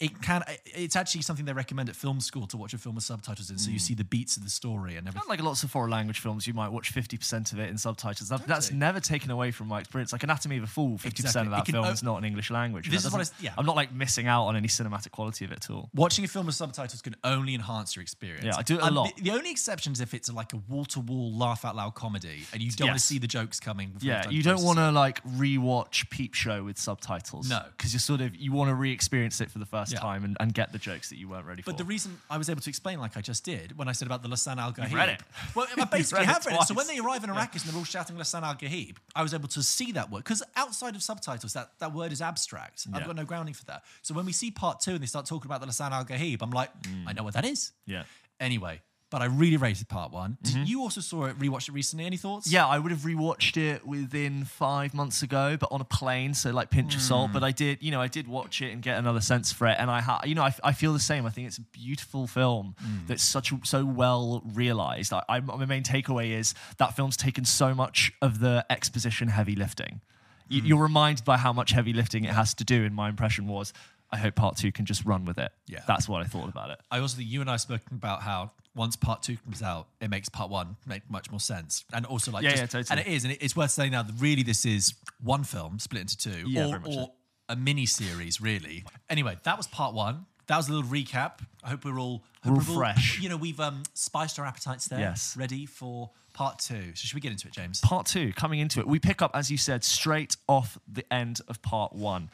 [0.00, 3.04] it can it's actually something they recommend at film school to watch a film with
[3.04, 3.74] subtitles in so Mm.
[3.74, 5.28] you see the beats of the story and everything.
[5.28, 8.28] Like lots of foreign language films, you might watch 50% of it in subtitles.
[8.28, 8.78] That, that's Totally.
[8.80, 10.12] never taken away from my experience.
[10.12, 11.40] Like Anatomy of a Fall, 50% Exactly.
[11.42, 12.90] of It that can film o- is not in English language.
[12.90, 13.54] This That is what doesn't- I s- yeah.
[13.56, 15.90] I'm not like missing out on any cinematic quality of it at all.
[15.94, 18.44] Watching a film with subtitles can only enhance your experience.
[18.44, 19.14] Yeah, I do it a And lot.
[19.16, 21.94] The, the only exception is if it's like a wall to wall, laugh out loud
[21.94, 23.04] comedy and you don't want to Yes.
[23.04, 23.90] see the jokes coming.
[23.90, 27.48] before Yeah, done you don't want to like rewatch Peep Show with subtitles.
[27.48, 27.62] No.
[27.76, 30.00] because you're sort of you want to re-experience it for the first first Yeah.
[30.00, 31.70] time and, and get the jokes that you weren't ready for.
[31.70, 34.06] But the reason I was able to explain, like I just did, when I said
[34.06, 34.92] about the Lisan Al Gaib.
[34.92, 35.20] read it.
[35.54, 36.66] Well, I basically have read it.
[36.66, 39.34] So when they arrive in Arrakis and they're all shouting Lisan Al Gaib, I was
[39.34, 40.24] able to see that word.
[40.24, 42.86] Because outside of subtitles, that, that word is abstract.
[42.92, 43.82] I've got no grounding for that.
[44.02, 46.42] So when we see part two and they start talking about the Lisan Al Gaib,
[46.42, 47.04] I'm like, mm.
[47.06, 47.72] I know what that is.
[47.86, 48.04] Yeah.
[48.40, 48.80] Anyway,
[49.14, 50.38] but I really rated part one.
[50.42, 50.58] Mm-hmm.
[50.58, 52.04] Did You also saw it, rewatched it recently.
[52.04, 52.50] Any thoughts?
[52.50, 56.50] Yeah, I would have rewatched it within five months ago, but on a plane, so
[56.50, 57.28] like pinch of salt.
[57.28, 57.34] Hmm.
[57.34, 59.76] But I did, you know, I did watch it and get another sense for it,
[59.78, 61.26] and I, ha- you know, I, I feel the same.
[61.26, 63.06] I think it's a beautiful film hmm.
[63.06, 65.12] that's such a, so well realized.
[65.12, 69.54] I, I, my main takeaway is that film's taken so much of the exposition heavy
[69.54, 70.00] lifting.
[70.48, 70.66] You, hmm.
[70.66, 73.72] You're reminded by how much heavy lifting it has to do, and my impression was.
[74.14, 75.50] I hope part two can just run with it.
[75.66, 75.80] Yeah.
[75.88, 76.78] That's what I thought about it.
[76.90, 79.88] I also think you and I have spoken about how once part two comes out,
[80.00, 81.84] it makes part one make much more sense.
[81.92, 82.98] And also, like, Yeah, just- yeah, totally.
[83.00, 85.78] and it is, and it- it's worth saying now that really this is one film
[85.78, 87.12] split into two, Yeah, or, very much or
[87.48, 88.84] a mini series, really.
[89.10, 90.26] Anyway, that was part one.
[90.46, 91.38] That was a little recap.
[91.62, 93.18] I hope we're all hope all fresh.
[93.20, 94.98] You know, we've um, spiced our appetites there.
[95.00, 95.36] Yes.
[95.36, 96.94] ready for part two.
[96.94, 97.80] So should we get into it, James?
[97.80, 101.40] part two coming into it we pick up as you said straight off the end
[101.46, 102.28] of part one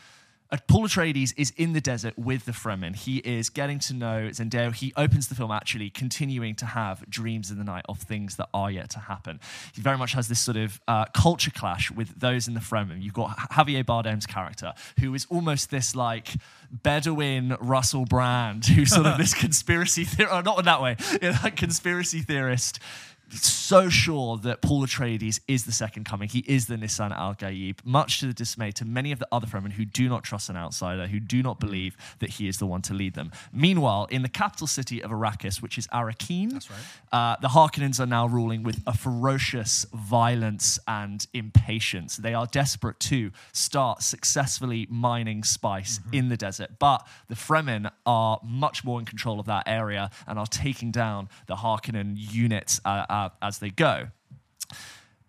[0.67, 2.97] Paul Atreides is in the desert with the Fremen.
[2.97, 4.75] He is getting to know Zendaya.
[4.75, 8.49] He opens the film actually continuing to have dreams in the night of things that
[8.53, 9.39] are yet to happen.
[9.73, 13.03] He very much has this sort of uh, culture clash with those in the Fremen.
[13.03, 16.35] You've got Javier Bardem's character, who is almost this like
[16.71, 21.57] Bedouin Russell Brand, who's sort of this conspiracy theorist, not in that way, yeah, like
[21.57, 22.81] conspiracy theorist
[23.33, 26.29] so sure that Paul Atreides is the second coming.
[26.29, 29.47] He is the Lisan Al Gaib, much to the dismay to many of the other
[29.47, 32.67] Fremen who do not trust an outsider, who do not believe that he is the
[32.67, 33.31] one to lead them.
[33.53, 36.79] Meanwhile, in the capital city of Arrakis, which is Arrakeen, right.
[37.13, 42.17] uh, the Harkonnens are now ruling with a ferocious violence and impatience.
[42.17, 48.41] They are desperate to start successfully mining spice in the desert, but the Fremen are
[48.43, 53.20] much more in control of that area and are taking down the Harkonnen units uh,
[53.21, 54.09] uh, as they go.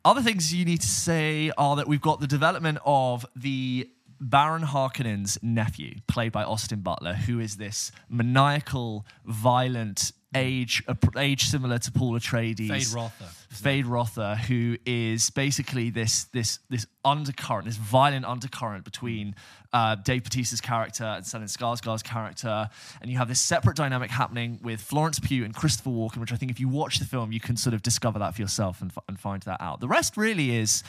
[0.04, 4.63] Other things you need to say are that we've got the development of the Baron
[4.63, 10.84] Harkonnen's nephew, played by Austin Butler, who is this maniacal, violent, age
[11.17, 12.69] age similar to Paul Atreides.
[12.69, 13.27] Feyd-Rautha.
[13.51, 19.36] Fade Rother, who is basically this this this undercurrent, this violent undercurrent between
[19.74, 22.70] uh, Dave Bautista's character and Stellan Skarsgård's character,
[23.02, 26.36] and you have this separate dynamic happening with Florence Pugh and Christopher Walken, which I
[26.36, 28.92] think if you watch the film, you can sort of discover that for yourself and,
[28.92, 29.80] f- and find that out.
[29.80, 30.84] The rest really is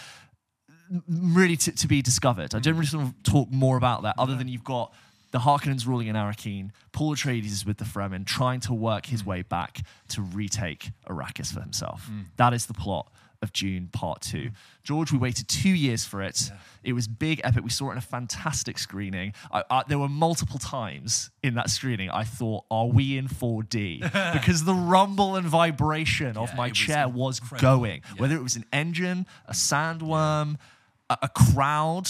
[1.09, 2.55] really to, to be discovered.
[2.55, 2.79] I don't mm.
[2.79, 4.93] really sort of talk more about that, other than you've got
[5.31, 6.71] the Harkonnens ruling in Arrakeen.
[6.93, 9.27] Paul Atreides is with the Fremen, trying to work his mm.
[9.27, 12.09] way back to retake Arrakis for himself.
[12.13, 12.27] Mm.
[12.37, 13.11] That is the plot
[13.43, 14.51] of Dune Part Two.
[14.83, 16.51] George, we waited two years for it.
[16.83, 17.63] It was big, epic.
[17.65, 19.33] We saw it in a fantastic screening.
[19.53, 24.01] I, I, there were multiple times in that screening I thought, "Are we in 4D?"
[24.33, 28.03] because the rumble and vibration of my was chair was going.
[28.15, 28.21] Yeah.
[28.21, 30.57] Whether it was an engine, a sandworm,
[31.11, 32.09] a, a crowd,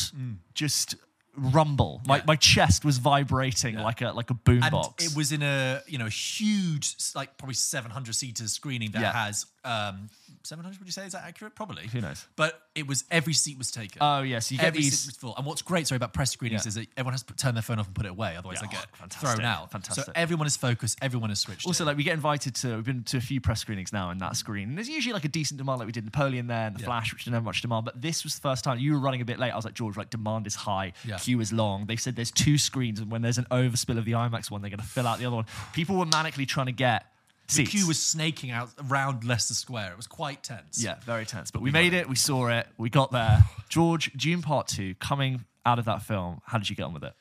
[0.54, 0.94] just
[1.36, 2.02] rumble.
[2.06, 2.22] My, Yeah.
[2.26, 3.84] my chest was vibrating Yeah.
[3.84, 5.02] like a like a boombox.
[5.02, 9.12] it was in a you know huge like probably 700 seater screening that Yeah.
[9.12, 10.10] has um
[10.46, 12.26] 700 would you say is that accurate probably Who knows?
[12.36, 15.16] but it was every seat was taken Oh, yes, you get every these- seat was
[15.16, 16.68] full and what's great sorry about press screenings Yeah.
[16.68, 18.68] is that everyone has to turn their phone off and put it away otherwise Yeah,
[18.68, 20.04] they get oh, fantastic, thrown out fantastic.
[20.06, 21.86] so everyone is focused everyone is switched Also, in.
[21.88, 24.36] like we get invited to, we've been to a few press screenings now in that
[24.36, 24.68] screen.
[24.70, 26.86] And there's usually like a decent demand, like we did Napoleon there and The Yeah.
[26.86, 27.84] Flash, which didn't have much demand.
[27.84, 29.50] But this was the first time you were running a bit late.
[29.50, 31.18] I was like, George, like demand is high, Yeah.
[31.18, 31.86] queue is long.
[31.86, 34.70] They said there's two screens, and when there's an overspill of the IMAX one, they're
[34.70, 35.46] going to fill out the other one.
[35.72, 37.06] People were manically trying to get
[37.48, 37.70] the seats.
[37.70, 41.50] queue was snaking out around Leicester Square it was quite tense Yeah, very tense.
[41.50, 42.08] But we made it.
[42.08, 42.66] We saw it.
[42.78, 43.44] We got there.
[43.68, 46.40] George, Dune Part Two, coming out of that film.
[46.46, 47.14] How did you get on with it?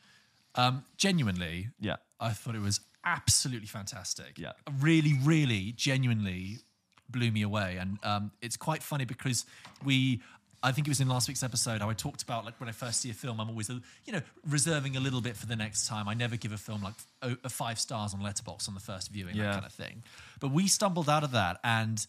[0.56, 1.96] um genuinely Yeah.
[2.20, 4.38] I thought it was absolutely fantastic.
[4.38, 4.52] Yeah.
[4.80, 6.58] Really, really, genuinely
[7.10, 7.78] blew me away.
[7.80, 9.46] And um, it's quite funny because
[9.84, 10.22] we,
[10.64, 12.72] I think it was in last week's episode, how I talked about like when I
[12.72, 15.88] first see a film, I'm always, you know, reserving a little bit for the next
[15.88, 16.08] time.
[16.08, 16.94] I never give a film like
[17.24, 19.44] a five stars on Letterboxd on the first viewing, Yeah.
[19.46, 20.04] that kind of thing.
[20.40, 22.06] But we stumbled out of that and.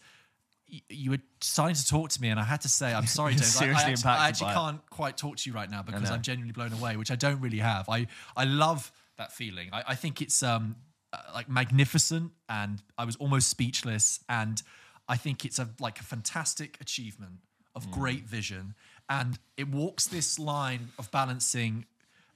[0.89, 3.61] You were starting to talk to me, and I had to say, "I'm sorry, James.
[3.61, 6.09] I- I, actually, I actually can't quite talk to you right now because.
[6.09, 7.87] I'm genuinely blown away, which I don't really have.
[7.89, 9.69] I I love that feeling.
[9.71, 10.77] I, I think it's um
[11.11, 14.21] uh, like magnificent, and I was almost speechless.
[14.27, 14.63] And
[15.07, 17.41] I think it's a like a fantastic achievement
[17.75, 18.75] of great vision,
[19.09, 21.85] and it walks this line of balancing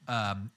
[0.07, 0.51] um,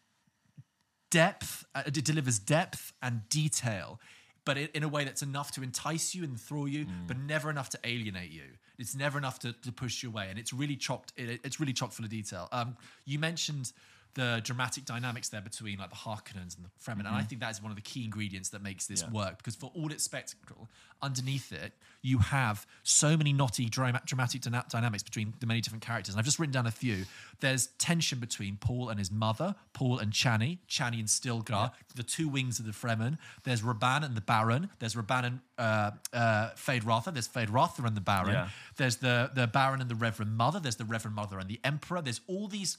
[1.10, 1.64] depth.
[1.74, 4.00] Uh, it delivers depth and detail.
[4.46, 7.50] But it, in a way that's enough to entice you and enthrall you, but never
[7.50, 8.44] enough to alienate you.
[8.78, 11.12] It's never enough to, to push you away, and it's really chopped.
[11.16, 12.48] It, it's really chock full of detail.
[12.50, 13.72] Um, you mentioned
[14.14, 17.50] the dramatic dynamics there between like the Harkonnens and the Fremen, and I think that
[17.52, 19.14] is one of the key ingredients that makes this Mm-hmm.
[19.14, 19.24] Yeah.
[19.24, 19.38] work.
[19.38, 20.68] Because for all its spectacle,
[21.02, 25.82] underneath it, you have so many knotty drama- dramatic dyna- dynamics between the many different
[25.84, 26.14] characters.
[26.14, 27.04] And I've just written down a few.
[27.40, 32.28] There's tension between Paul and his mother, Paul and Chani, Chani and Stilgar, the two
[32.28, 33.16] wings of the Fremen.
[33.44, 34.70] There's Rabban and the Baron.
[34.78, 37.12] There's Rabban and uh, uh, Feyd-Rautha.
[37.12, 38.32] There's Feyd-Rautha and the Baron.
[38.32, 38.48] Yeah.
[38.76, 40.58] There's the the Baron and the Reverend Mother.
[40.60, 42.00] There's the Reverend Mother and the Emperor.
[42.02, 42.78] There's all these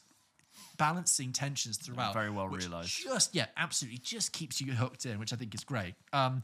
[0.77, 2.13] balancing tensions throughout.
[2.13, 2.89] very well realised.
[3.03, 5.93] Just yeah, absolutely, just keeps you hooked in, which I think is great.
[6.13, 6.43] Um,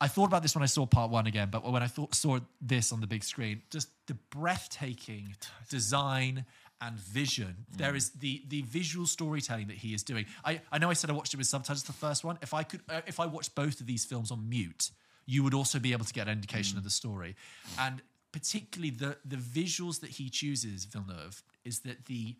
[0.00, 2.40] I thought about this when I saw part one again, but when I thought saw
[2.60, 5.36] this on the big screen, just the breathtaking
[5.70, 6.44] design
[6.80, 7.54] and vision.
[7.76, 10.26] There is the the visual storytelling that he is doing.
[10.44, 12.38] I, I know I said I watched it with subtitles the first one.
[12.42, 14.90] If I could, uh, if I watched both of these films on mute,
[15.24, 17.36] you would also be able to get an indication of the story,
[17.78, 22.36] and particularly the the visuals that he chooses, Villeneuve, is that the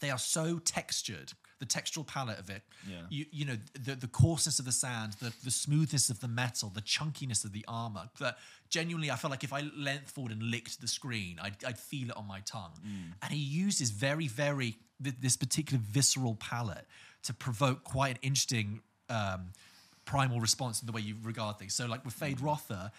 [0.00, 3.02] they are so textured the textural palette of it Yeah.
[3.10, 6.70] you you know the the coarseness of the sand the the smoothness of the metal
[6.70, 10.42] the chunkiness of the armor that genuinely i felt like if i leant forward and
[10.42, 12.72] licked the screen i'd, I'd feel it on my tongue.
[12.86, 13.12] Mm.
[13.22, 16.86] And he uses very very th- this particular visceral palette
[17.24, 19.52] to provoke quite an interesting um,
[20.04, 21.74] primal response in the way you regard things.
[21.74, 22.42] So like with Feyd mm.
[22.42, 22.90] Rautha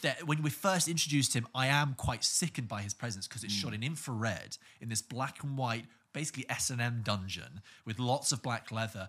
[0.00, 3.54] that when we first introduced him, I am quite sickened by his presence because it's
[3.54, 3.60] mm.
[3.62, 8.32] shot in infrared in this black and white, basically S and M dungeon with lots
[8.32, 9.08] of black leather.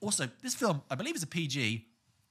[0.00, 1.86] Also, this film, I believe, is a PG.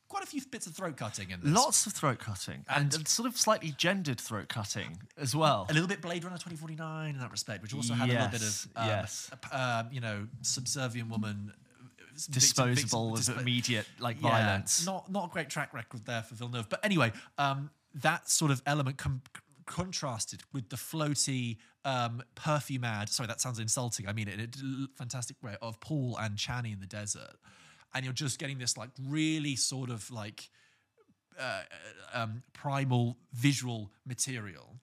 [0.10, 1.52] Quite a few bits of throat cutting in this.
[1.52, 5.66] Lots of throat cutting and, And- sort of slightly gendered throat cutting as well.
[5.70, 8.42] a little bit Blade Runner 2049 in that respect, which also had a little bit
[8.44, 9.32] of um, yes.
[9.52, 11.52] um, you know, subservient woman.
[11.52, 14.86] uh, Disposable victim- immediate like Yeah, violence.
[14.86, 16.70] Not not a great track record there for Villeneuve.
[16.70, 19.22] But anyway, um, that sort of element com-
[19.66, 23.10] contrasted with the floaty, um, perfume ad.
[23.10, 24.08] Sorry, that sounds insulting.
[24.08, 27.36] I mean it in a fantastic way of Paul and Chani in the desert,
[27.94, 30.50] and you're just getting this like really sort of like
[31.40, 31.62] uh,
[32.14, 34.76] um, primal visual material.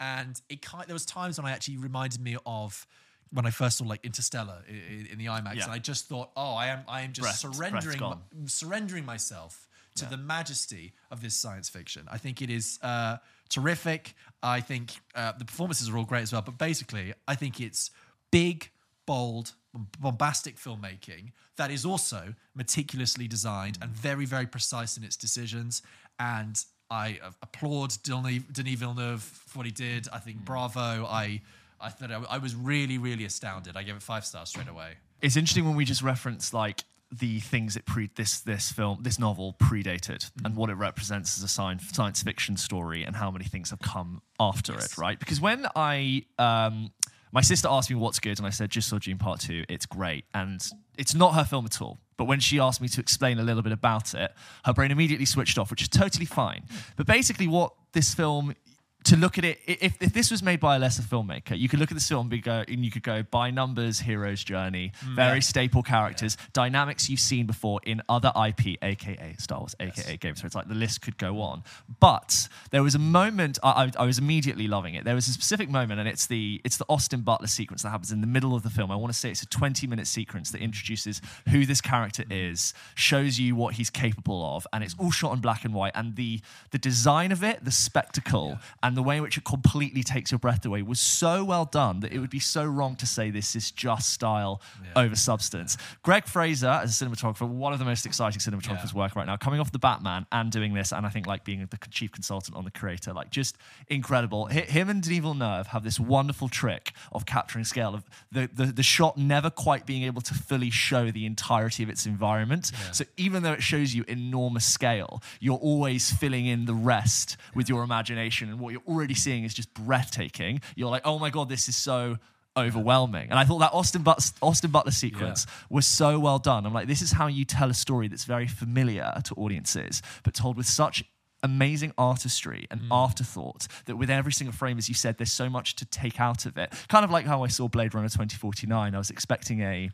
[0.00, 2.86] And it kind there was times when I actually reminded me of
[3.32, 5.64] when I first saw like Interstellar in, in the IMAX, Yeah.
[5.64, 8.00] and I just thought, oh, I am I am just Breath- surrendering
[8.46, 12.08] surrendering myself to the majesty of this science fiction.
[12.10, 13.18] I think it is uh,
[13.52, 14.14] terrific.
[14.42, 16.42] I think uh, the performances are all great as well.
[16.42, 17.90] But basically, I think it's
[18.30, 18.70] big,
[19.06, 19.52] bold,
[20.00, 25.82] bombastic filmmaking that is also meticulously designed and very, very precise in its decisions.
[26.18, 30.08] And I applaud Denis, Denis Villeneuve for what he did.
[30.12, 31.06] I think bravo.
[31.06, 31.40] I
[31.80, 33.76] I thought I, I was really, really astounded.
[33.76, 34.94] I gave it five stars straight away.
[35.20, 39.18] it's interesting when we just reference like the things that pre this this film this
[39.18, 43.44] novel predated and what it represents as a science science fiction story and how many
[43.44, 45.18] things have come after it right?
[45.18, 46.90] Because when i um
[47.32, 49.86] my sister asked me what's good and i said just saw Dune part 2 it's
[49.86, 50.24] great.
[50.32, 50.64] And
[50.96, 51.98] it's not her film at all.
[52.16, 54.32] But when she asked me to explain a little bit about it
[54.64, 56.62] her brain immediately switched off which is totally fine.
[56.96, 58.54] But basically what this film
[59.04, 61.78] to look at it, if, if this was made by a lesser filmmaker, you could
[61.78, 64.92] look at this film and, be go, and you could go by numbers, hero's journey,
[65.04, 65.16] mm.
[65.16, 70.32] very staple characters, dynamics you've seen before in other IP, aka Star Wars, aka Game
[70.32, 70.54] of Thrones.
[70.54, 71.62] Like the list could go on.
[72.00, 75.04] But there was a moment I, I, I was immediately loving it.
[75.04, 78.12] There was a specific moment, and it's the it's the Austin Butler sequence that happens
[78.12, 78.90] in the middle of the film.
[78.90, 82.52] I want to say it's a 20 minute sequence that introduces who this character mm.
[82.52, 85.92] is, shows you what he's capable of, and it's all shot in black and white.
[85.94, 90.02] And the the design of it, the spectacle, and the way in which it completely
[90.02, 93.06] takes your breath away was so well done that it would be so wrong to
[93.06, 94.60] say this is just style
[94.96, 95.76] over substance.
[96.02, 98.98] Greig Fraser, as a cinematographer, one of the most exciting cinematographers Yeah.
[99.00, 101.66] work right now, coming off the Batman and doing this, and I think like being
[101.66, 103.56] the chief consultant on the creator, like just
[103.88, 104.46] incredible.
[104.46, 108.66] Hi- Him and Denis Villeneuve have this wonderful trick of capturing scale of the, the,
[108.66, 112.70] the shot never quite being able to fully show the entirety of its environment.
[112.92, 117.68] So even though it shows you enormous scale, you're always filling in the rest with
[117.68, 120.60] your imagination, and what you're already seeing is just breathtaking.
[120.76, 122.18] You're like, oh my god, this is so
[122.56, 123.30] overwhelming.
[123.30, 126.66] And I thought that Austin, But- Austin Butler sequence was so well done.
[126.66, 130.34] I'm like, this is how you tell a story that's very familiar to audiences, but
[130.34, 131.04] told with such
[131.42, 132.88] amazing artistry and mm.
[132.90, 136.46] afterthought that with every single frame, as you said, there's so much to take out
[136.46, 136.72] of it.
[136.88, 138.94] Kind of like how I saw Blade Runner 2049.
[138.94, 139.90] I was expecting a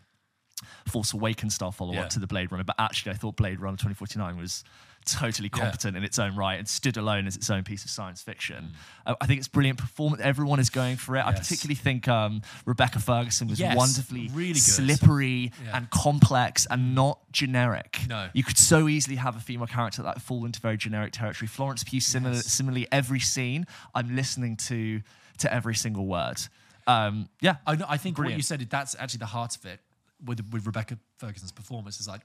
[0.88, 2.08] Force Awakens style follow up Yeah.
[2.08, 4.64] to the Blade Runner, but actually I thought Blade Runner 2049 was
[5.12, 5.62] totally Yeah.
[5.62, 8.72] competent in its own right and stood alone as its own piece of science fiction.
[9.06, 9.10] Mm.
[9.12, 10.22] Uh, I think it's brilliant performance.
[10.22, 11.24] Everyone is going for it.
[11.24, 14.62] I particularly think um, Rebecca Ferguson was Yes, wonderfully really good.
[14.62, 15.76] slippery Yeah.
[15.76, 18.00] and complex and not generic.
[18.08, 18.28] No.
[18.32, 21.48] You could so easily have a female character that fall into very generic territory.
[21.48, 22.46] Florence Pugh, similar, Yes.
[22.46, 25.02] similarly, every scene, I'm listening to
[25.38, 26.40] to every single word.
[26.88, 29.80] Um, yeah, I, I think what you said, that's actually the heart of it.
[30.24, 32.22] with with Rebecca Ferguson's performance is like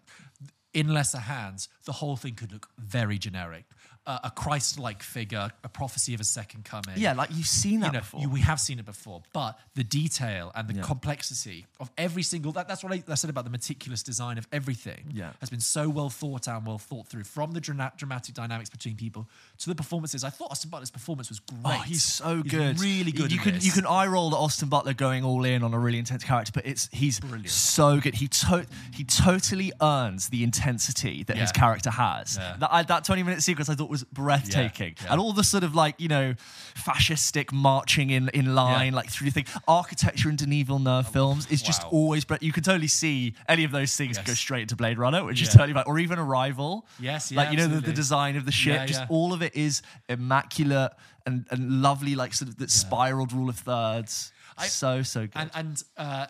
[0.74, 3.66] in lesser hands, the whole thing could look very generic.
[4.06, 6.98] Uh, a Christ-like figure, a prophecy of a second coming.
[6.98, 8.20] Yeah, like you've seen that you know, before.
[8.20, 10.82] you- we have seen it before, but the detail and the Yeah.
[10.82, 14.46] complexity of every single that, that's what I, I said about the meticulous design of
[14.52, 15.32] everything Yeah.
[15.40, 18.70] has been so well thought out and well thought through from the drama- dramatic dynamics
[18.70, 19.26] between people
[19.60, 20.26] to the performances.
[20.26, 21.62] I thought Austin Butler's performance was great.
[21.64, 22.82] Oh, he's so good.
[22.82, 23.32] really good.
[23.32, 23.66] You can this.
[23.66, 26.52] you can eye roll at Austin Butler going all in on a really intense character,
[26.54, 27.50] but it's he's Brilliant.
[27.50, 28.16] so good.
[28.16, 32.36] He to- he totally earns the intensity that his character has.
[32.38, 32.58] Yeah.
[32.60, 35.12] That I, that twenty minute sequence I thought was breathtaking, Yeah.
[35.12, 36.34] and all the sort of like you know
[36.76, 38.98] fascistic marching in in line Yeah.
[39.00, 39.46] like through the thing.
[39.68, 42.26] Architecture in Denis Villeneuve films is just always.
[42.26, 44.28] But you can totally see any of those things Yes.
[44.28, 46.86] go straight into Blade Runner, which is totally like, or even Arrival.
[47.00, 49.08] Yes, yeah, like you know the, the design of the ship, Yeah, just yeah.
[49.16, 50.92] all of it is immaculate
[51.26, 54.32] and, and lovely, like sort of the spiraled rule of thirds.
[54.58, 55.32] I- so so good.
[55.36, 56.26] And and uh,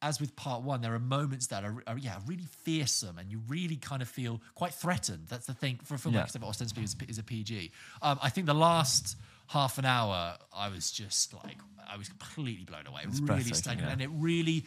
[0.00, 3.40] as with part one, there are moments that are, are yeah really fearsome, and you
[3.48, 5.26] really kind of feel quite threatened.
[5.28, 6.26] That's the thing for a film Yeah.
[6.34, 7.72] like ostensibly is, is a PG.
[8.02, 9.16] Um, I think the last
[9.48, 11.58] half an hour, I was just like
[11.88, 13.02] I was completely blown away.
[13.02, 13.92] It was really staggering, yeah.
[13.92, 14.64] and it really.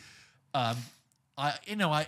[0.53, 0.75] Um,
[1.37, 2.07] I, you know, I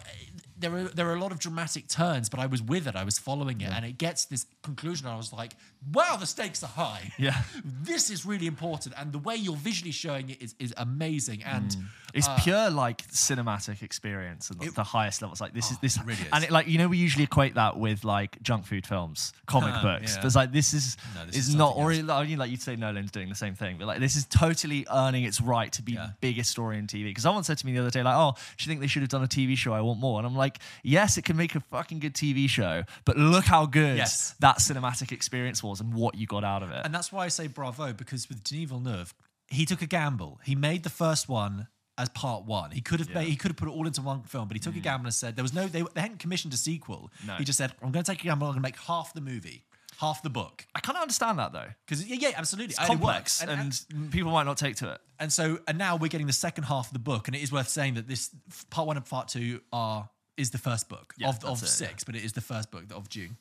[0.59, 2.95] there are there are a lot of dramatic turns, but I was with it.
[2.95, 5.07] I was following it, and it gets this conclusion.
[5.07, 5.53] I was like,
[5.91, 7.11] "Wow, the stakes are high.
[7.17, 7.41] Yeah.
[7.63, 11.43] this is really important." And the way you're visually showing it is is amazing.
[11.43, 11.85] And Mm.
[12.13, 15.41] It's uh, pure like cinematic experience and the highest levels.
[15.41, 16.27] Like this is this, really is.
[16.31, 19.73] and it, like you know we usually equate that with like junk food films, comic
[19.81, 20.11] books.
[20.13, 20.21] yeah.
[20.21, 22.61] But it's like this is No, this is, is not, or I mean, like you'd
[22.61, 25.81] say Nolan's doing the same thing, but like this is totally earning its right to
[25.81, 26.05] be Yeah.
[26.05, 27.05] the biggest story in TV.
[27.05, 29.01] Because someone said to me the other day, like, "Oh, do you think they should
[29.01, 29.71] have done a TV show?
[29.73, 32.83] I want more." And I'm like, "Yes, it can make a fucking good TV show,
[33.05, 34.35] but look how good Yes.
[34.39, 37.29] that cinematic experience was and what you got out of it." And that's why I
[37.29, 39.13] say bravo because with Denis Villeneuve,
[39.47, 40.39] he took a gamble.
[40.43, 42.71] He made the first one as part one.
[42.71, 44.59] He could have made, he could have put it all into one film, but he
[44.59, 47.11] took a gamble and said there was no they, they hadn't commissioned a sequel.
[47.23, 47.27] Mm.
[47.27, 47.35] No.
[47.35, 48.47] He just said I'm going to take a gamble.
[48.47, 49.63] I'm going to make half the movie,
[50.03, 50.65] half the book.
[50.75, 51.69] I kind of understand that though.
[51.85, 53.41] Because yeah, yeah, absolutely, It's it complex, works.
[53.41, 54.99] and, and, people might not take to it.
[55.19, 57.51] and so and now we're getting the second half of the book, and it is
[57.51, 58.29] worth saying that this
[58.69, 61.83] part one and part two are is the first book Yeah, of, of that's it,
[61.83, 61.89] yeah.
[61.89, 63.37] six, but it is the first book of Dune,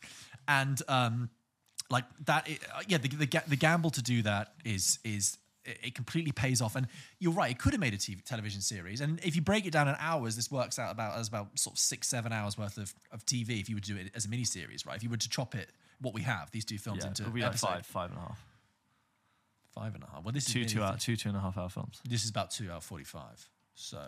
[0.47, 1.31] and um,
[1.91, 5.39] like that, it, uh, yeah, the, the ga- the gamble to do that is is
[5.65, 6.87] it it completely pays off, and
[7.19, 9.73] you're right, it could have made a TV, television series, and if you break it
[9.73, 12.77] down in hours, this works out about as about sort of six seven hours worth
[12.79, 14.97] of, of TV if you would do it as a mini series, right?
[14.97, 15.71] If you were to chop it,
[16.03, 18.19] what we have these two films Yeah, into it'll be like episode- five, five and
[18.19, 18.45] a half.
[19.75, 20.23] five and a half.
[20.25, 22.01] Well, this Two, is two, hour, two, two and a half hour films.
[22.09, 23.49] this is about two hour forty five.
[23.75, 24.03] So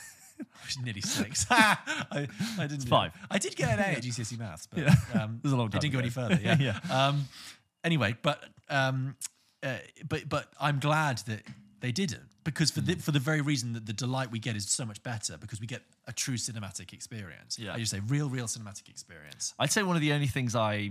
[0.82, 1.46] nearly six.
[1.50, 1.76] I,
[2.58, 2.88] I didn't.
[2.88, 3.12] five.
[3.30, 4.94] I did get an A at GCSE maths, but Yeah.
[5.22, 6.38] um, It was a long It time didn't go any further.
[6.42, 6.56] Yeah.
[6.58, 6.78] Yeah.
[7.08, 7.28] Um,
[7.84, 9.16] anyway, but um,
[9.62, 9.76] uh,
[10.08, 11.42] but but I'm glad that
[11.80, 12.86] they didn't because for Hmm.
[12.86, 15.60] the for the very reason that the delight we get is so much better because
[15.60, 17.58] we get a true cinematic experience.
[17.58, 17.74] Yeah.
[17.74, 19.54] I just say real, real cinematic experience.
[19.58, 20.90] I'd say one of the only things I,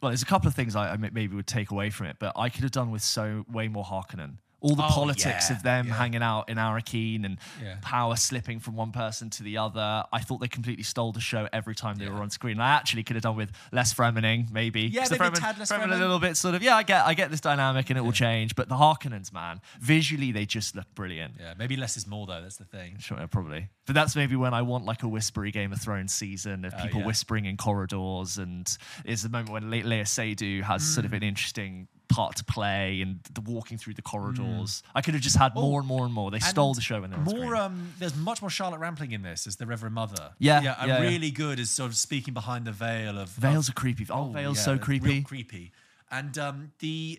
[0.00, 2.32] well, there's a couple of things I, I maybe would take away from it, but
[2.36, 4.38] I could have done with so way more Harkonnen.
[4.62, 5.94] All the Oh, politics yeah, of them yeah.
[5.94, 7.76] hanging out in Arrakeen and Yeah.
[7.82, 10.04] power slipping from one person to the other.
[10.12, 12.60] I thought they completely stole the show every time they were on screen.
[12.60, 14.82] I actually could have done with less Fremening, maybe.
[14.82, 15.92] Yeah, maybe Fremen- tad less Fremen Fremen.
[15.96, 18.12] a little bit sort of, yeah, I get, I get this dynamic and it will
[18.12, 18.54] change.
[18.54, 21.34] But the Harkonnens, man, visually they just look brilliant.
[21.40, 22.40] Yeah, maybe less is more though.
[22.40, 22.98] That's the thing.
[23.00, 23.68] Sure, probably.
[23.86, 26.98] But that's maybe when I want like a whispery Game of Thrones season of people
[26.98, 27.06] Oh, yeah.
[27.06, 28.66] whispering in corridors, and
[29.04, 31.08] it's the moment when Le- Léa Seydoux has sort Mm.
[31.08, 34.82] of an interesting part to play and the walking through the corridors.
[34.94, 36.30] I could have just Oh, had more and more and more.
[36.30, 37.56] They stole the show were on more.
[37.56, 40.32] Um, there's much more Charlotte Rampling in this as the Reverend Mother.
[40.38, 41.08] Yeah, yeah, and yeah, yeah.
[41.08, 44.06] really good as sort of speaking behind the veil of Veils of- are creepy.
[44.10, 45.22] Oh, Veil's yeah, so creepy.
[45.22, 45.72] creepy.
[46.10, 47.18] And um, the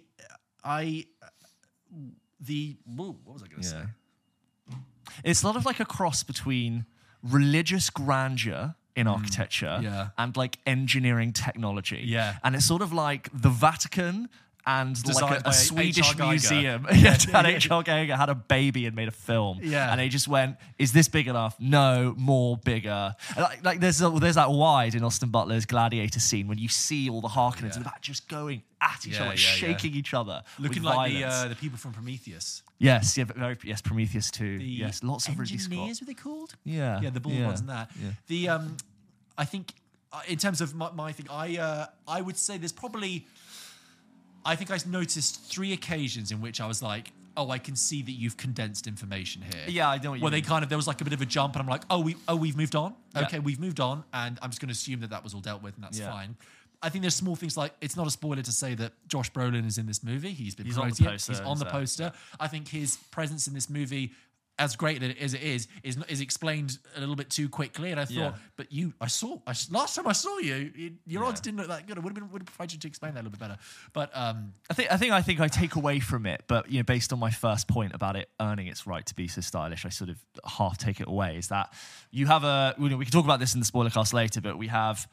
[0.63, 1.05] I
[2.39, 3.83] the whoa, what was I going to say?
[5.23, 6.85] It's sort of like a cross between
[7.21, 9.83] religious grandeur in architecture Mm.
[9.83, 10.07] Yeah.
[10.17, 12.03] and like engineering technology.
[12.05, 12.35] Yeah.
[12.43, 14.29] And it's sort of like the Vatican
[14.65, 16.87] and Designed like a, a Swedish museum.
[16.93, 17.83] yeah, and H.R.
[17.85, 19.59] Giger had a baby and made a film.
[19.61, 19.91] Yeah.
[19.91, 21.55] And they just went, is this big enough?
[21.59, 23.15] No, more bigger.
[23.37, 27.09] Like, like there's a, there's that wide in Austin Butler's Gladiator scene when you see
[27.09, 29.55] all the Harkonnens in the back just going at each Yeah, other, like yeah, yeah.
[29.55, 30.43] shaking each other.
[30.59, 32.63] Looking like the uh, the people from Prometheus.
[32.79, 34.57] Yes, yeah, very, yes, Prometheus too.
[34.59, 35.73] The yes, lots of Ridley Scott.
[35.73, 36.53] engineers were they called?
[36.65, 37.91] Yeah, yeah, the bald yeah, ones and that.
[38.01, 38.09] yeah.
[38.27, 38.77] The um,
[39.37, 39.73] I think
[40.11, 43.25] uh, in terms of my, my thing, I uh, I would say there's probably,
[44.45, 48.01] I think I noticed three occasions in which I was like, oh, I can see
[48.03, 49.63] that you've condensed information here.
[49.67, 50.43] Yeah, I know what you Where they mean.
[50.45, 52.15] kind of there was like a bit of a jump, and I'm like, oh, we
[52.27, 52.93] oh we've moved on.
[53.15, 53.23] Yeah.
[53.23, 55.63] Okay, we've moved on, and I'm just going to assume that that was all dealt
[55.63, 56.11] with, and that's Yeah.
[56.11, 56.35] fine.
[56.81, 59.65] I think there's small things like it's not a spoiler to say that Josh Brolin
[59.65, 60.31] is in this movie.
[60.33, 62.11] He's been He's on the poster He's on the poster.
[62.41, 64.11] I think his presence in this movie
[64.59, 67.89] as great as it is, is is explained a little bit too quickly.
[67.91, 68.33] And I thought, Yeah.
[68.55, 71.69] but you, I saw, I, last time I saw you, you your odds didn't look
[71.69, 71.97] that good.
[71.97, 73.57] I would have been would have preferred you to explain that a little bit better.
[73.93, 76.77] But um, I think I think I think I take away from it, but you
[76.77, 79.85] know, based on my first point about it earning its right to be so stylish,
[79.85, 81.37] I sort of half take it away.
[81.37, 81.73] Is that
[82.11, 84.39] you have a you know, we can talk about this in the spoiler cast later,
[84.39, 85.07] but we have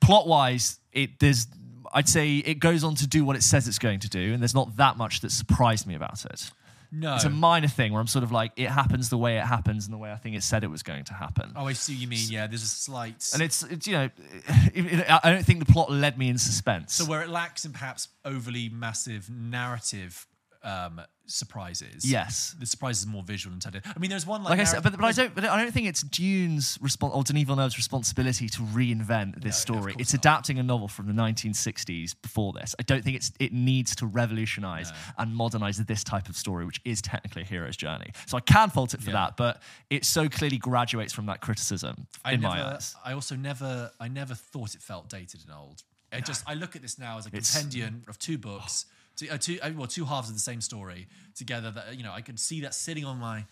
[0.00, 1.46] plot wise, it there's
[1.92, 4.42] I'd say it goes on to do what it says it's going to do, and
[4.42, 6.50] there's not that much that surprised me about it.
[6.94, 9.44] No, It's a minor thing where I'm sort of like, it happens the way it
[9.44, 11.52] happens and the way I think it said it was going to happen.
[11.56, 12.26] oh, I see what you mean.
[12.28, 13.30] Yeah, there's a slight.
[13.34, 14.04] And it's, it's you know,
[14.74, 16.94] it- it- I don't think the plot led me in suspense.
[16.94, 20.26] So where it lacks in perhaps overly massive narrative
[20.64, 22.04] um, surprises.
[22.10, 23.82] yes, The surprise is more visual and tended.
[23.86, 25.34] I mean, there's one like, like I said, but, but I don't.
[25.34, 29.74] But I don't think it's Dune's response or Denis Villeneuve's responsibility to reinvent this No,
[29.76, 29.94] story.
[29.98, 30.20] It's not.
[30.20, 32.74] adapting a novel from the 1960s before this.
[32.78, 36.80] I don't think it's it needs to revolutionize and modernize this type of story, which
[36.84, 38.10] is technically a hero's journey.
[38.26, 39.26] So I can fault it for Yeah.
[39.26, 42.94] that, but it so clearly graduates from that criticism I in never, my eyes.
[43.04, 45.82] I also never, I never thought it felt dated and old.
[46.12, 48.86] I just, I look at this now as a It's- compendium of two books,
[49.16, 51.70] two, uh, two, uh, well, two halves of the same story together.
[51.70, 53.44] That you know, I could see that sitting on my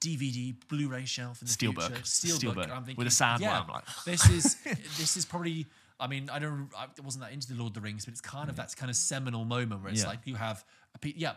[0.00, 1.86] DVD Blu-ray shelf in the Steelbook.
[1.86, 2.02] future.
[2.02, 2.70] Steelbook, Steelbook.
[2.70, 4.54] I'm thinking, With a sandworm, yeah, like- this is,
[4.98, 5.66] this is probably.
[6.02, 8.20] I mean, I don't, I wasn't that into the Lord of the Rings, but it's
[8.20, 10.08] kind of that kind of seminal moment where it's Yeah.
[10.08, 10.64] like you have,
[11.02, 11.34] a, yeah,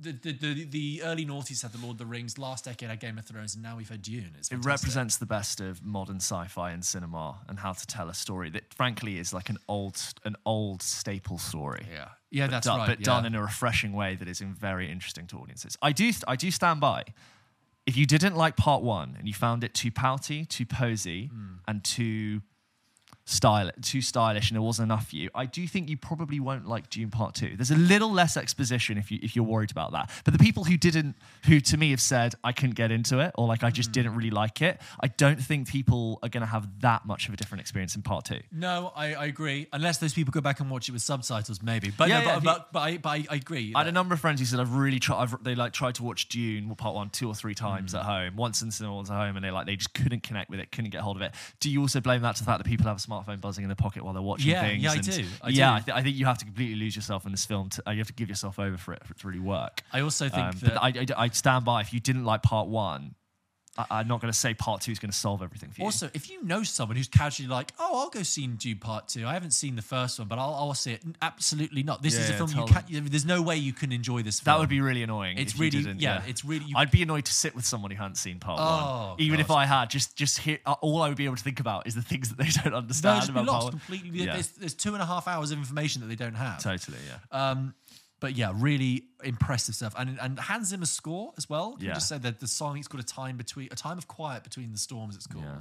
[0.00, 3.00] the, the the the early noughties had the Lord of the Rings, last decade had
[3.00, 4.32] Game of Thrones, and now we've had Dune.
[4.38, 8.50] It represents the best of modern sci-fi and cinema and how to tell a story
[8.50, 11.86] that, frankly, is like an old, an old staple story.
[11.92, 12.88] Yeah, yeah, that's do- right.
[12.88, 13.04] But yeah.
[13.04, 15.76] done in a refreshing way that is in very interesting to audiences.
[15.82, 17.04] I do, I do stand by.
[17.86, 21.54] If you didn't like part one and you found it too pouty, too posy, Hmm.
[21.68, 22.42] and too
[23.24, 26.66] style, too stylish, and it wasn't enough for you, I do think you probably won't
[26.66, 27.54] like Dune Part Two.
[27.56, 30.10] There's a little less exposition if you if you're worried about that.
[30.24, 31.16] But the people who didn't,
[31.46, 34.14] who to me have said I couldn't get into it or like I just didn't
[34.16, 37.36] really like it, I don't think people are going to have that much of a
[37.36, 38.40] different experience in Part Two.
[38.50, 39.68] No, I, I agree.
[39.72, 41.90] Unless those people go back and watch it with subtitles, maybe.
[41.90, 43.72] But Yeah, no, yeah, but, but, but, I, but I, I agree.
[43.74, 45.22] I had a number of friends who said I've really tried.
[45.22, 47.98] I've, they like tried to watch Dune part one two or three times Mm.
[47.98, 50.50] at home, once in cinema, once at home, and they like they just couldn't connect
[50.50, 51.32] with it, couldn't get hold of it.
[51.60, 53.68] Do you also blame that to the fact that people have a smartphone buzzing in
[53.68, 54.82] the pocket while they're watching Yeah, things?
[54.82, 55.74] yeah, I do, I yeah, do.
[55.74, 57.68] I, th- I think you have to completely lose yourself in this film.
[57.70, 59.82] To, uh, you have to give yourself over for it for it to really work.
[59.92, 61.80] I also think Um, that but I, I, I stand by.
[61.80, 63.14] If you didn't like part one,
[63.90, 65.84] I, I'm not going to say part two is going to solve everything for you.
[65.84, 69.26] also, if you know someone who's casually like, "Oh, I'll go see Dune Part 2.
[69.26, 72.02] I haven't seen the first one, but I'll, I'll see it." Absolutely not.
[72.02, 73.10] This Yeah, is a yeah, film you can't.
[73.10, 74.40] There's no way you can enjoy this.
[74.40, 74.54] Film.
[74.54, 75.38] that would be really annoying.
[75.38, 77.96] It's really- didn't, yeah, it's really- you- I'd be annoyed to sit with someone who
[77.96, 79.20] hadn't seen part Oh, one.
[79.20, 81.60] Even if I had, just just hear uh, all I would be able to think
[81.60, 84.10] about is the things that they don't No, understand about been lost completely.
[84.24, 84.34] Yeah.
[84.34, 86.62] There's, there's two and a half hours of information that they don't have.
[86.62, 87.50] Totally, yeah.
[87.50, 87.74] Um,
[88.20, 89.94] but yeah, really impressive stuff.
[89.98, 91.76] And and Hans Zimmer's score as well.
[91.76, 91.94] Can Yeah.
[91.94, 94.72] just say that the song it's got a time between a time of quiet between
[94.72, 95.16] the storms.
[95.16, 95.44] It's called.
[95.44, 95.60] Yeah.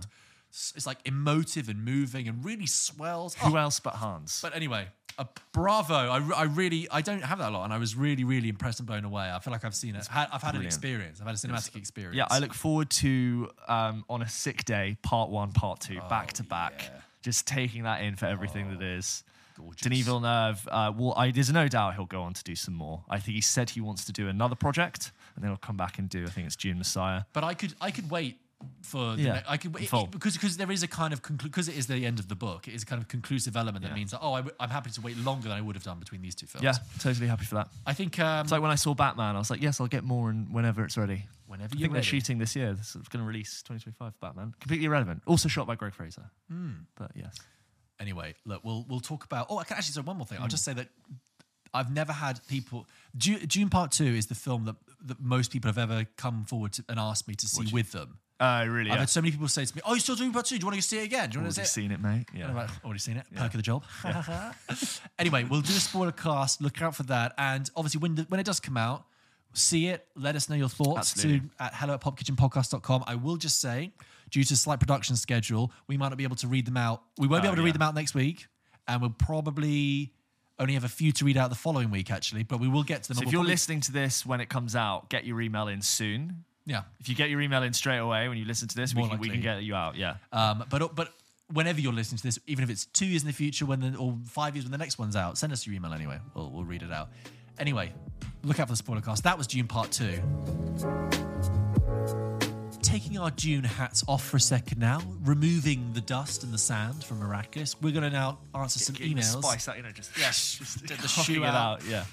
[0.51, 3.35] It's, like emotive and moving and really swells.
[3.35, 4.39] Who Oh, else but Hans?
[4.41, 4.87] But anyway,
[5.19, 5.93] a bravo!
[5.93, 8.79] I, I really I don't have that a lot, and I was really really impressed
[8.79, 9.29] and blown away.
[9.31, 9.99] I feel like I've seen it.
[9.99, 11.19] I've Had, I've had an experience.
[11.21, 12.15] I've had a cinematic experience.
[12.17, 16.33] yeah, I look forward to um, on a sick day, part one, part two, back
[16.33, 16.73] to back.
[16.79, 17.01] Oh, yeah.
[17.21, 19.23] Just taking that in for everything that is.
[19.59, 19.81] Gorgeous.
[19.81, 23.03] Denis Villeneuve, uh, well, I, there's no doubt he'll go on to do some more.
[23.09, 25.99] I think he said he wants to do another project, and then he'll come back
[25.99, 26.23] and do.
[26.25, 27.23] I think it's Dune Messiah.
[27.33, 28.39] But I could I could wait
[28.81, 30.05] for the Yeah, ne- I could wait full.
[30.07, 32.67] because because there is a kind of because it is the end of the book.
[32.67, 33.95] It is a kind of conclusive element that Yeah.
[33.95, 35.97] means that oh I w- I'm happy to wait longer than I would have done
[35.99, 36.63] between these two films.
[36.63, 37.69] Yeah, totally happy for that.
[37.85, 40.03] I think um, It's like when I saw Batman, I was like, yes, I'll get
[40.03, 41.25] more and whenever it's ready.
[41.47, 42.73] whenever you're think they're shooting this year.
[42.73, 44.53] This is going to release 2025 Batman.
[44.59, 45.23] Completely irrelevant.
[45.25, 46.29] Also shot by Greig Fraser.
[46.51, 46.71] Hmm.
[46.95, 47.37] But yes.
[47.99, 49.47] Anyway, look, we'll we'll talk about.
[49.49, 50.37] Oh, I can actually say one more thing.
[50.37, 50.49] I'll Hmm.
[50.49, 50.87] just say that
[51.73, 52.87] I've never had people.
[53.17, 54.75] Dune, Dune Part Two is the film that
[55.05, 58.19] that most people have ever come forward to, and asked me to see with them.
[58.41, 58.89] Oh, really?
[58.89, 60.55] I've had so many people say to me, "Oh, you're still doing Part Two?
[60.57, 61.29] Do you want to see it again?
[61.29, 62.25] Do you want to see it?" seen it, mate.
[62.33, 62.53] Yeah.
[62.53, 63.25] Like, already seen it.
[63.35, 63.83] Perk of the job.
[65.19, 66.61] anyway, we'll do a spoiler cast.
[66.61, 67.33] Look out for that.
[67.37, 69.05] And obviously, when, the, when it does come out,
[69.53, 70.07] see it.
[70.15, 71.49] Let us know your thoughts Absolutely.
[71.49, 73.03] to at hello at pulpkitchenpodcast.com.
[73.07, 73.91] I will just say,
[74.29, 77.03] due to slight production schedule, we might not be able to read them out.
[77.17, 78.47] We won't be Oh, able to read them out next week.
[78.87, 80.13] And we'll probably
[80.57, 82.43] only have a few to read out the following week, actually.
[82.43, 83.15] But we will get to them.
[83.17, 85.67] So if we'll you're probably- listening to this when it comes out, get your email
[85.67, 86.43] in soon.
[86.65, 86.83] Yeah.
[86.99, 89.19] If you get your email in straight away when you listen to this, we can,
[89.19, 89.95] we can get you out.
[89.95, 90.15] Yeah.
[90.31, 91.13] Um, but but
[91.51, 93.95] whenever you're listening to this, even if it's two years in the future, when the,
[93.97, 96.19] or five years when the next one's out, send us your email anyway.
[96.35, 97.09] We'll, we'll read it out.
[97.57, 97.91] Anyway,
[98.43, 99.23] look out for the spoiler cast.
[99.23, 100.19] That was Dune Part Two.
[102.81, 107.03] Taking our Dune hats off for a second now, removing the dust and the sand
[107.03, 109.43] from Arrakis, we're going to now answer some emails.
[109.43, 110.55] Spice that, you know, just, yes,
[110.85, 111.55] just the shoe out.
[111.55, 111.85] out.
[111.85, 112.05] Yeah.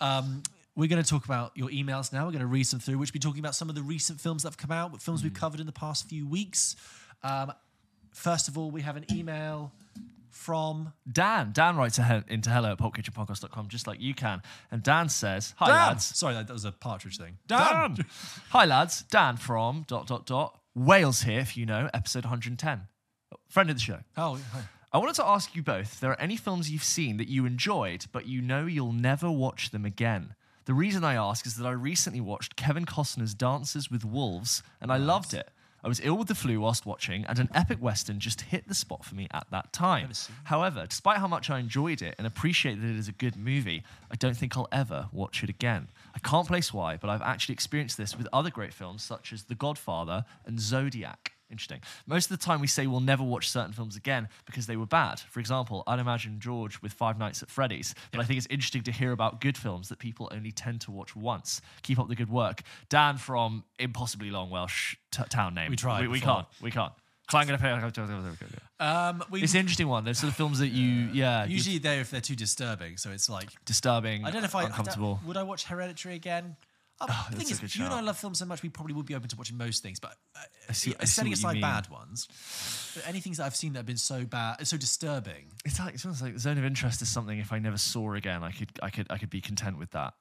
[0.00, 0.42] Um,
[0.74, 2.24] we're going to talk about your emails now.
[2.24, 4.20] We're going to read some through, which we'll be talking about some of the recent
[4.20, 6.76] films that have come out, films we've covered in the past few weeks.
[7.22, 7.52] Um,
[8.12, 9.72] first of all, we have an email
[10.30, 11.50] from Dan.
[11.52, 11.98] Dan writes
[12.28, 14.42] into hello at pulpkitchenpodcast.com just like you can.
[14.70, 15.76] And Dan says, Hi Dan.
[15.76, 16.04] lads.
[16.16, 17.38] Sorry, that, was a partridge thing.
[17.46, 17.96] Dan.
[18.50, 19.02] Hi lads.
[19.10, 22.82] Dan from dot dot dot Wales here, if you know, episode 110.
[23.48, 23.98] Friend of the show.
[24.16, 24.60] Oh, hi.
[24.92, 27.44] I wanted to ask you both if there are any films you've seen that you
[27.44, 30.34] enjoyed, but you know you'll never watch them again.
[30.64, 34.92] The reason I ask is that I recently watched Kevin Costner's Dances with Wolves, and
[34.92, 35.50] I loved it.
[35.82, 38.74] I was ill with the flu whilst watching, and an epic western just hit the
[38.74, 40.10] spot for me at that time.
[40.44, 43.84] However, despite how much I enjoyed it and appreciate that it is a good movie,
[44.10, 45.88] I don't think I'll ever watch it again.
[46.14, 49.44] I can't place why, but I've actually experienced this with other great films such as
[49.44, 51.37] The Godfather and Zodiac.
[51.50, 51.80] Interesting.
[52.06, 54.86] Most of the time, we say we'll never watch certain films again because they were
[54.86, 55.20] bad.
[55.20, 57.94] For example, I'd imagine George with Five Nights at Freddy's.
[58.12, 60.90] But I think it's interesting to hear about good films that people only tend to
[60.90, 61.60] watch once.
[61.82, 62.62] Keep up the good work.
[62.90, 65.70] Dan from impossibly long Welsh t- town name.
[65.70, 66.46] We tried We, we can't.
[66.60, 66.92] We can't.
[67.28, 67.68] Clang gonna pay.
[68.80, 70.04] Um, we, It's an interesting one.
[70.04, 73.28] There's sort of films that you, yeah, usually they're if they're too disturbing, so it's
[73.28, 74.24] like disturbing.
[74.24, 75.20] I don't know if I I uncomfortable.
[75.26, 76.56] would I watch Hereditary again.
[77.00, 79.06] Uh, the that's thing is, you and I love films so much, we probably would
[79.06, 80.00] be open to watching most things.
[80.00, 82.26] But uh, see- I setting what you aside bad ones,
[82.94, 85.46] but any things that I've seen that have been so bad, so disturbing.
[85.64, 87.38] It's like it's almost like zone of interest is something.
[87.38, 90.14] If I never saw again, I could, I could, I could be content with that.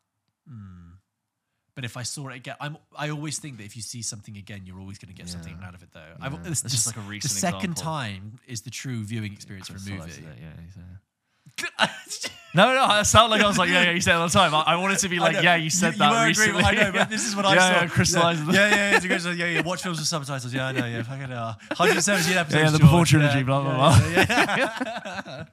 [1.76, 2.78] But if I saw it again, I'm.
[2.98, 5.60] I always think that if you see something again, you're always going to get something
[5.64, 6.00] out of it, though.
[6.20, 6.30] Yeah.
[6.46, 7.84] it's That's just like a recent The second example.
[7.84, 10.12] time is the true viewing experience for a movie.
[10.12, 11.88] it, yeah, uh,
[12.58, 14.34] No, no, I sound like I was like, yeah, yeah, you say it all the
[14.34, 14.52] time.
[14.56, 16.64] I, I wanted to be like, yeah, you said you, that you were recently.
[16.64, 17.82] Agreeing, I know, but this is what I yeah, saw.
[17.82, 18.48] Yeah, crystallized.
[18.48, 19.62] Yeah, yeah, yeah, a yeah, yeah.
[19.62, 20.52] Watch films with subtitles.
[20.52, 20.86] Yeah, I know.
[20.88, 22.56] Yeah, fucking uh, 117 episodes.
[22.56, 25.46] Yeah, the George, before trilogy, yeah, blah, blah, yeah, yeah, yeah.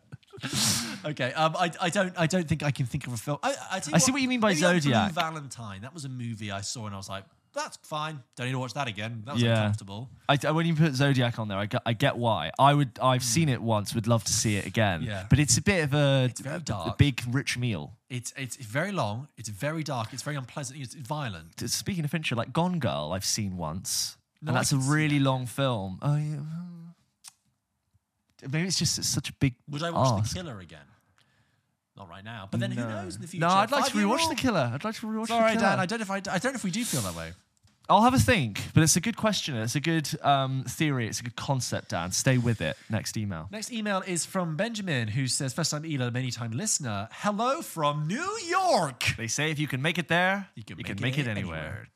[1.10, 3.38] okay, um, I, I don't I don't think I can think of a film.
[3.42, 5.12] I, I, I see what you mean by Zodiac.
[5.12, 5.82] Blue Valentine.
[5.82, 7.24] That was a movie I saw and I was like,
[7.54, 8.22] that's fine.
[8.36, 9.22] Don't need to watch that again.
[9.26, 9.56] That was Yeah.
[9.58, 10.10] uncomfortable.
[10.28, 12.50] I, I- when you put Zodiac on there, I get, I get why.
[12.58, 13.94] I would, I've seen it once.
[13.94, 15.02] Would love to see it again.
[15.02, 15.26] Yeah.
[15.30, 16.98] but it's a bit of a, very a- a dark.
[16.98, 17.92] big rich meal.
[18.10, 19.28] It's it's very long.
[19.36, 20.12] It's very dark.
[20.12, 20.80] It's very unpleasant.
[20.80, 21.58] It's violent.
[21.68, 25.46] Speaking of Fincher, like Gone Girl, I've seen once, No, and that's a really long
[25.46, 25.98] film.
[26.02, 26.40] Oh yeah.
[28.48, 29.54] Maybe it's just such a big.
[29.70, 30.34] Would I watch ask.
[30.34, 30.84] The Killer again?
[31.96, 32.48] Not right now.
[32.50, 33.46] But then who knows in the future?
[33.46, 34.28] No, I'd like to Five-year rewatch.
[34.28, 34.70] The Killer.
[34.74, 35.70] I'd like to rewatch Sorry, The Killer.
[35.70, 35.80] Dan.
[35.80, 37.32] I don't know if I, I don't know if we do feel that way.
[37.86, 39.54] I'll have a think, but it's a good question.
[39.56, 41.06] It's a good um, theory.
[41.06, 42.12] It's a good concept, Dan.
[42.12, 42.78] Stay with it.
[42.88, 43.46] Next email.
[43.52, 47.08] Next email is from Benjamin, who says, first time Ela, many time listener.
[47.12, 49.04] Hello from New York.
[49.18, 51.88] They say if you can make it there, You can, make, it, anywhere.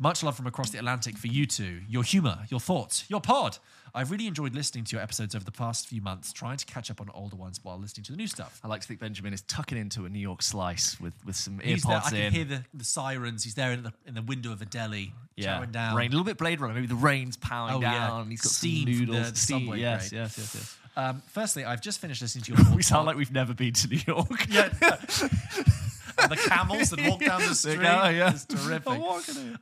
[0.00, 3.58] Much love from across the Atlantic for you two, your humor, your thoughts, your pod.
[3.94, 6.90] I've really enjoyed listening to your episodes over the past few months, trying to catch
[6.90, 8.60] up on older ones while listening to the new stuff.
[8.64, 11.58] I like to think Benjamin is tucking into a New York slice with, with some
[11.60, 12.32] He's there, I earpods can in.
[12.32, 13.44] hear the, the sirens.
[13.44, 15.96] He's there in the, in the window of a deli, yeah, chowing down.
[15.96, 16.08] rain.
[16.08, 16.74] A little bit Blade Runner.
[16.74, 17.92] Maybe the rain's powering Oh, yeah.
[18.08, 18.30] down.
[18.30, 19.26] He's got Steam some from noodles.
[19.26, 20.76] the- the Steam, subway yes, yes, yes, yes.
[20.96, 22.74] Um, firstly, I've just finished listening to your.
[22.76, 24.46] We sound like we've never been to New York.
[24.50, 24.70] yeah.
[26.28, 27.76] the camels that walk down the street.
[27.76, 28.30] go, yeah.
[28.30, 29.00] It's terrific.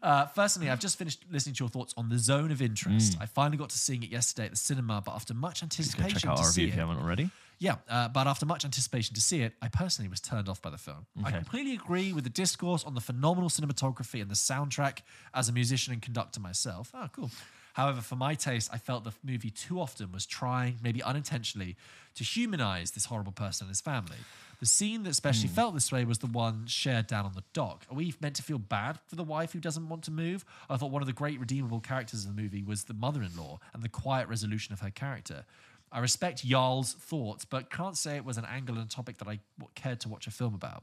[0.02, 3.16] Uh, firstly, I've just finished listening to your thoughts on the Zone of Interest.
[3.20, 6.26] I finally got to seeing it yesterday at the cinema, but after much anticipation check
[6.26, 7.30] out to our see review if it, you haven't already.
[7.58, 10.70] yeah, uh, but after much anticipation to see it, I personally was turned off by
[10.70, 11.06] the film.
[11.24, 15.00] I completely agree with the discourse on the phenomenal cinematography and the soundtrack
[15.34, 16.90] as a musician and conductor myself.
[16.94, 17.30] Oh, cool.
[17.74, 21.76] However, for my taste, I felt the movie too often was trying, maybe unintentionally,
[22.18, 24.18] to humanize this horrible person and his family.
[24.60, 25.54] The scene that especially hmm.
[25.54, 27.86] felt this way was the one shared down on the dock.
[27.88, 30.44] Are we meant to feel bad for the wife who doesn't want to move?
[30.68, 33.36] I thought one of the great redeemable characters in the movie was the mother in
[33.36, 35.44] law and the quiet resolution of her character.
[35.92, 39.38] I respect Jarl's thoughts, but can't say it was an angle and topic that I
[39.76, 40.82] cared to watch a film about.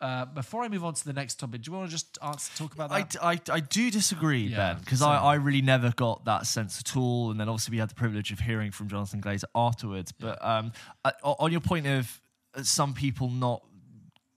[0.00, 2.56] Uh, before I move on to the next topic, do you want to just answer,
[2.56, 3.16] talk about that?
[3.20, 5.02] I, I do disagree, Yeah, Ben, because.
[5.02, 7.32] I, I really never got that sense at all.
[7.32, 10.12] And then obviously we had the privilege of hearing from Jonathan Glazer afterwards.
[10.12, 10.72] But um,
[11.04, 12.20] I, on your point of
[12.54, 13.64] uh, some people not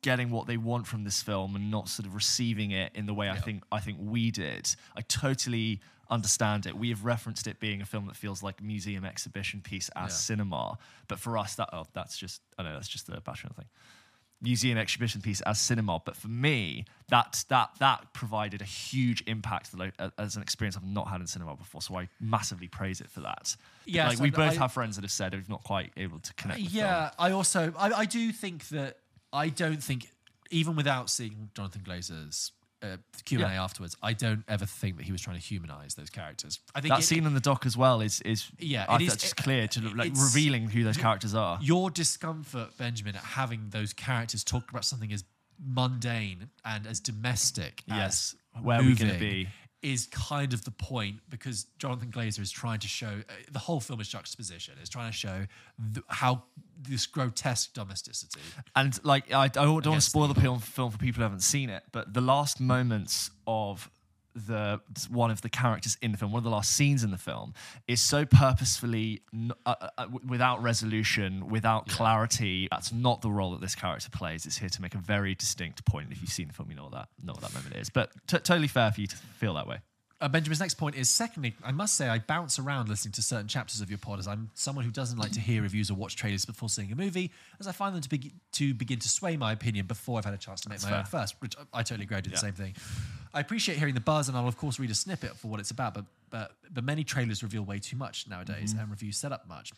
[0.01, 3.13] getting what they want from this film and not sort of receiving it in the
[3.13, 6.75] way I think I think we did, I totally understand it.
[6.75, 10.09] We have referenced it being a film that feels like a museum exhibition piece as
[10.11, 10.15] Yeah.
[10.15, 10.77] cinema.
[11.07, 13.67] But for us, that oh, that's just I know that's just the Bachelor thing
[14.41, 15.99] museum exhibition piece as cinema.
[16.03, 19.69] But for me, that that that provided a huge impact
[19.99, 21.81] uh, as an experience I've not had in cinema before.
[21.81, 23.55] So I massively praise it for that.
[23.85, 26.33] Yes, like we both I- have friends that have said they've not quite able to
[26.35, 26.59] connect.
[26.59, 28.97] Yeah, I also I, I do think that
[29.31, 30.09] I don't think
[30.49, 32.51] even without seeing Jonathan Glazer's
[32.83, 33.63] uh, Q and A Yeah.
[33.63, 36.59] afterwards, I don't ever think that he was trying to humanize those characters.
[36.73, 39.07] I think that it- scene in the dock as well is is Yeah, I it
[39.07, 41.59] that's just clear to look like revealing who those characters are.
[41.61, 45.23] your discomfort, Benjamin, at having those characters talk about something as
[45.63, 48.35] mundane and as domestic Yes.
[48.55, 49.47] as Where are we gonna be?
[49.81, 53.79] Is kind of the point because Jonathan Glazer is trying to show uh, the whole
[53.79, 54.75] film is juxtaposition.
[54.79, 55.47] It's trying to show
[55.93, 56.43] th- how
[56.79, 58.39] this grotesque domesticity.
[58.75, 61.41] And like, I, I don't want to spoil the film, film for people who haven't
[61.41, 63.89] seen it, but the last moments of
[64.35, 64.79] the
[65.09, 67.53] one of the characters in the film, one of the last scenes in the film,
[67.87, 72.67] is so purposefully n- uh, uh, uh, without resolution, without clarity.
[72.71, 74.45] That's not the role that this character plays.
[74.45, 76.11] It's here to make a very distinct point.
[76.11, 77.89] If you've seen the film, you know what that know what that moment is.
[77.89, 79.79] But t- totally fair for you to feel that way.
[80.21, 83.47] Uh, Benjamin's next point is secondly, I must say I bounce around listening to certain
[83.47, 86.15] chapters of your pod as I'm someone who doesn't like to hear reviews or watch
[86.15, 89.35] trailers before seeing a movie, as I find them to, be- to begin to sway
[89.35, 91.83] my opinion before I've had a chance to make my own first, which I I
[91.83, 92.75] totally agree, I do the same thing.
[93.33, 95.71] I appreciate hearing the buzz and I'll of course read a snippet for what it's
[95.71, 99.47] about, but but, but many trailers reveal way too much nowadays and reviews set up
[99.49, 99.73] much.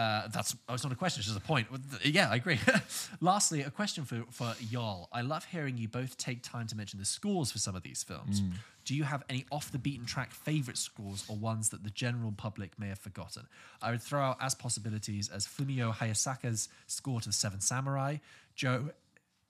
[0.00, 1.66] Uh, that's oh, it's not a question, it's just a point.
[2.02, 2.58] Yeah, I agree.
[3.20, 5.10] Lastly, a question for, for y'all.
[5.12, 8.02] I love hearing you both take time to mention the scores for some of these
[8.02, 8.40] films.
[8.86, 12.32] Do you have any off the beaten track favorite scores or ones that the general
[12.32, 13.46] public may have forgotten?
[13.82, 18.16] I would throw out as possibilities as Fumio Hayasaka's score to The Seven Samurai,
[18.54, 18.90] Joe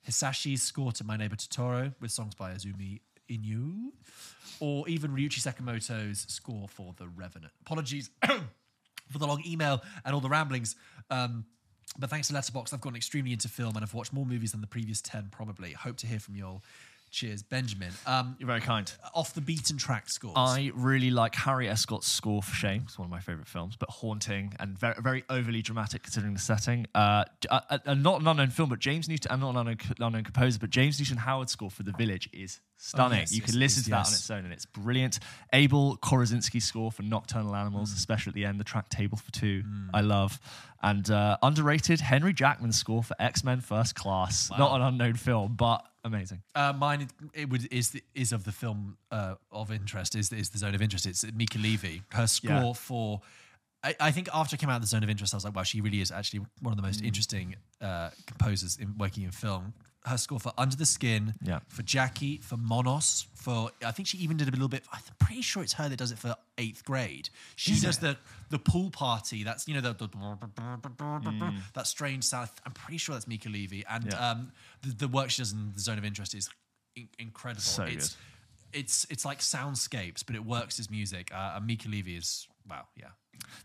[0.09, 3.93] Hisaishi's score to My Neighbor Totoro with songs by Azumi Inoue,
[4.59, 7.53] or even Ryuichi Sakamoto's score for The Revenant.
[7.61, 8.11] Apologies
[9.11, 10.77] for the long email and all the ramblings.
[11.11, 11.45] Um,
[11.99, 14.61] but thanks to Letterboxd, I've gotten extremely into film and I've watched more movies than
[14.61, 15.73] the previous 10 probably.
[15.73, 16.63] Hope to hear from you all.
[17.11, 17.91] Cheers, Benjamin.
[18.07, 18.91] Um, You're very kind.
[19.17, 20.35] off the beaten track scores.
[20.37, 22.83] I really like Harry Escott's score for Shame.
[22.85, 26.39] It's one of my favorite films, but haunting and very, very overly dramatic considering the
[26.39, 26.87] setting.
[26.95, 29.79] Uh, a, a- a not an unknown film, but James Newton, and not an unknown,
[29.99, 33.21] unknown composer, but James Newton Howard's score for The Village is stunning.
[33.21, 35.19] yes, you yes, can it listen is, to that on its own, and it's brilliant.
[35.53, 37.59] Abel Korzeniowski's score for Nocturnal Mm.
[37.61, 39.63] Animals, especially at the end, the track Table for Two,
[39.95, 40.39] I love.
[40.83, 44.51] And uh, underrated Henry Jackman's score for X Men First Class.
[44.59, 46.41] Not an unknown film, but amazing.
[46.55, 50.49] Uh, mine it would is the, is of the film uh, of interest is is
[50.49, 51.05] the zone of interest.
[51.07, 51.99] It's Mica Levi.
[52.13, 52.73] Her score Yeah.
[52.73, 53.21] for
[53.83, 55.55] I, I think after I came out of the zone of interest, I was like,
[55.57, 56.87] wow, she really is actually one of the Mm.
[56.87, 59.73] most interesting uh, composers in working in film.
[60.07, 61.61] Her score for Under the Skin, Yeah.
[61.69, 64.83] for Jackie, for Monos, for I think she even did a little bit.
[64.93, 67.29] I'm pretty sure it's her that does it for eighth grade.
[67.57, 68.17] She does the
[68.49, 69.45] the pool party.
[69.45, 70.09] That's you know the, the
[71.75, 72.49] that strange sound.
[72.65, 74.11] I'm pretty sure that's Mica Levi, and Mm.
[74.13, 74.31] Yeah.
[74.31, 76.49] um, the, the work she does in the Zone of Interest is
[76.97, 77.61] in- incredible.
[77.63, 78.17] So it's,
[78.73, 81.31] It's it's like soundscapes, but it works as music.
[81.35, 83.09] Uh, and Mica Levi is wow, yeah.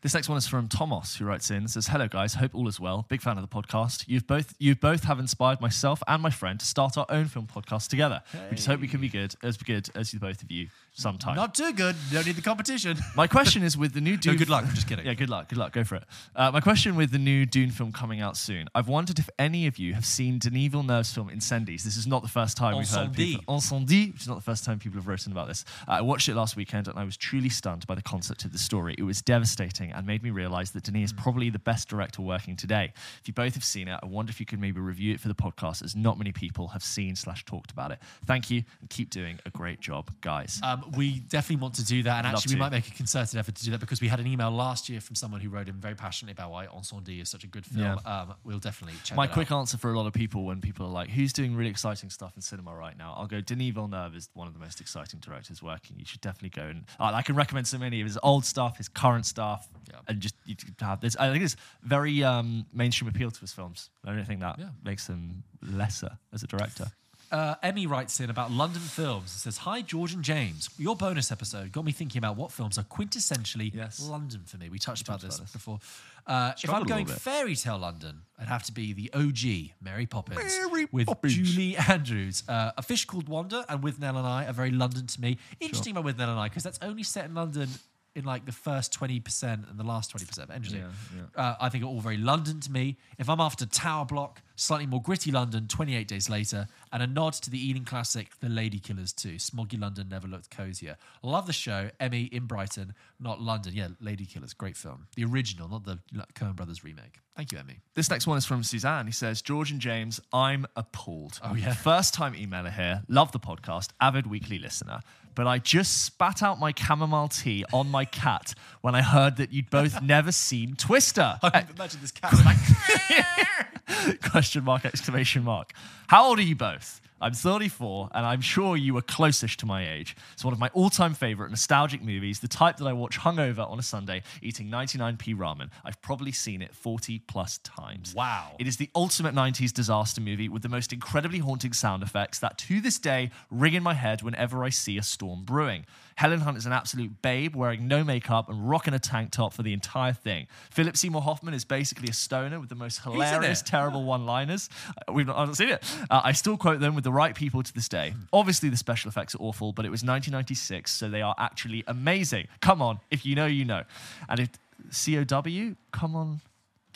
[0.01, 2.79] This next one is from Thomas, who writes in says, "Hello guys, hope all is
[2.79, 3.05] well.
[3.09, 4.05] Big fan of the podcast.
[4.07, 7.47] You've both you both have inspired myself and my friend to start our own film
[7.47, 8.21] podcast together.
[8.49, 11.35] We just hope we can be good as good as the both of you sometime.
[11.35, 11.95] Not too good.
[12.11, 12.97] Don't need the competition.
[13.15, 14.33] my question is with the new Dune.
[14.33, 15.05] no, good luck, I'm just kidding.
[15.05, 15.49] Yeah, good luck.
[15.49, 15.73] Good luck.
[15.73, 16.03] Go for it.
[16.35, 18.67] Uh, my question with the new Dune film coming out soon.
[18.73, 21.83] I've wondered if any of you have seen Denis Villeneuve's film Incendies.
[21.83, 23.15] This is not the first time we've heard Incendies.
[23.37, 23.55] people.
[23.55, 25.65] Incendies, which is not the first time people have written about this.
[25.87, 28.51] Uh, I watched it last weekend and I was truly stunned by the concept of
[28.51, 28.95] the story.
[28.97, 32.55] It was devastating and made me realize that Denis is probably the best director working
[32.55, 32.93] today.
[33.21, 35.27] If you both have seen it, I wonder if you could maybe review it for
[35.27, 37.99] the podcast, as not many people have seen slash talked about it.
[38.25, 40.59] Thank you and keep doing a great job, guys.
[40.63, 43.37] Um, we definitely want to do that, and Love actually, we might make a concerted
[43.39, 45.67] effort to do that because we had an email last year from someone who wrote
[45.69, 47.99] in very passionately about why Incendies is such a good film.
[48.05, 48.21] Yeah.
[48.21, 49.15] Um, we'll definitely check.
[49.17, 49.59] My quick out.
[49.59, 52.33] answer for a lot of people when people are like, who's doing really exciting stuff
[52.35, 53.13] in cinema right now?
[53.17, 55.97] I'll go, Denis Villeneuve is one of the most exciting directors working.
[55.99, 58.77] You should definitely go and uh, I can recommend so many of his old stuff,
[58.77, 59.99] his current stuff, Yeah.
[60.07, 61.15] and just you have this.
[61.17, 63.89] I think it's very um, mainstream appeal to his films.
[64.05, 64.69] I don't think that Yeah.
[64.83, 66.87] makes him lesser as a director.
[67.31, 69.33] Uh, Emmy writes in about London films.
[69.35, 70.69] It says, "Hi George and James.
[70.77, 73.99] Your bonus episode got me thinking about what films are quintessentially Yes.
[73.99, 74.69] London for me.
[74.69, 75.51] We touched about talked this, about this.
[75.53, 75.79] before.
[76.27, 80.37] Uh, if I'm going fairy tale London, it'd have to be the OG Mary Poppins
[80.37, 81.33] Mary with Poppins.
[81.33, 82.43] Julie Andrews.
[82.47, 85.37] Uh, a Fish Called Wanda and Withnail and I are very London to me.
[85.59, 87.69] Interesting about Withnail and I because that's only set in London."
[88.17, 90.85] In like the first twenty percent and the last twenty percent, interesting.
[91.13, 92.95] Yeah, Uh, I think are all very London to me.
[93.19, 97.33] If I'm after Tower Block, slightly more gritty London, 28 Days Later, and a nod
[97.33, 99.35] to the Ealing classic, The Lady Killers 2.
[99.35, 100.97] Smoggy London never looked cozier.
[101.21, 101.89] Love the show.
[101.99, 103.73] Emmy in Brighton, not London.
[103.73, 105.07] Yeah, Lady Killers, great film.
[105.15, 105.99] The original, not the
[106.33, 107.19] Coen Brothers remake.
[107.35, 107.79] Thank you, Emmy.
[107.95, 109.07] This next one is from Suzanne.
[109.07, 111.39] He says, George and James, I'm appalled.
[111.43, 111.73] Oh, yeah.
[111.73, 113.03] First time emailer here.
[113.09, 113.89] Love the podcast.
[113.99, 115.01] Avid weekly listener.
[115.35, 119.51] But I just spat out my chamomile tea on my cat when I heard that
[119.51, 121.37] you'd both never seen Twister.
[121.43, 121.63] Eh.
[121.75, 122.55] Imagine this cat like,
[124.31, 125.73] Question mark, exclamation mark.
[126.07, 127.01] How old are you both?
[127.21, 130.17] I'm 34, and I'm sure you were closest to my age.
[130.33, 133.67] It's one of my all time favorite nostalgic movies, the type that I watch hungover
[133.69, 135.69] on a Sunday eating 99p ramen.
[135.85, 138.13] I've probably seen it 40 plus times.
[138.13, 138.55] Wow.
[138.59, 142.57] It is the ultimate 90s disaster movie with the most incredibly haunting sound effects that
[142.59, 145.85] to this day ring in my head whenever I see a storm brewing.
[146.15, 149.63] Helen Hunt is an absolute babe wearing no makeup and rocking a tank top for
[149.63, 150.47] the entire thing.
[150.71, 154.69] Philip Seymour Hoffman is basically a stoner with the most hilarious, terrible one liners.
[155.11, 155.83] We've not, I haven't seen it.
[156.09, 158.13] Uh, I still quote them with the right people to this day.
[158.31, 162.47] Obviously, the special effects are awful, but it was 1996, so they are actually amazing.
[162.61, 163.83] Come on, if you know, you know.
[164.29, 164.49] And if
[164.91, 166.41] COW, come on.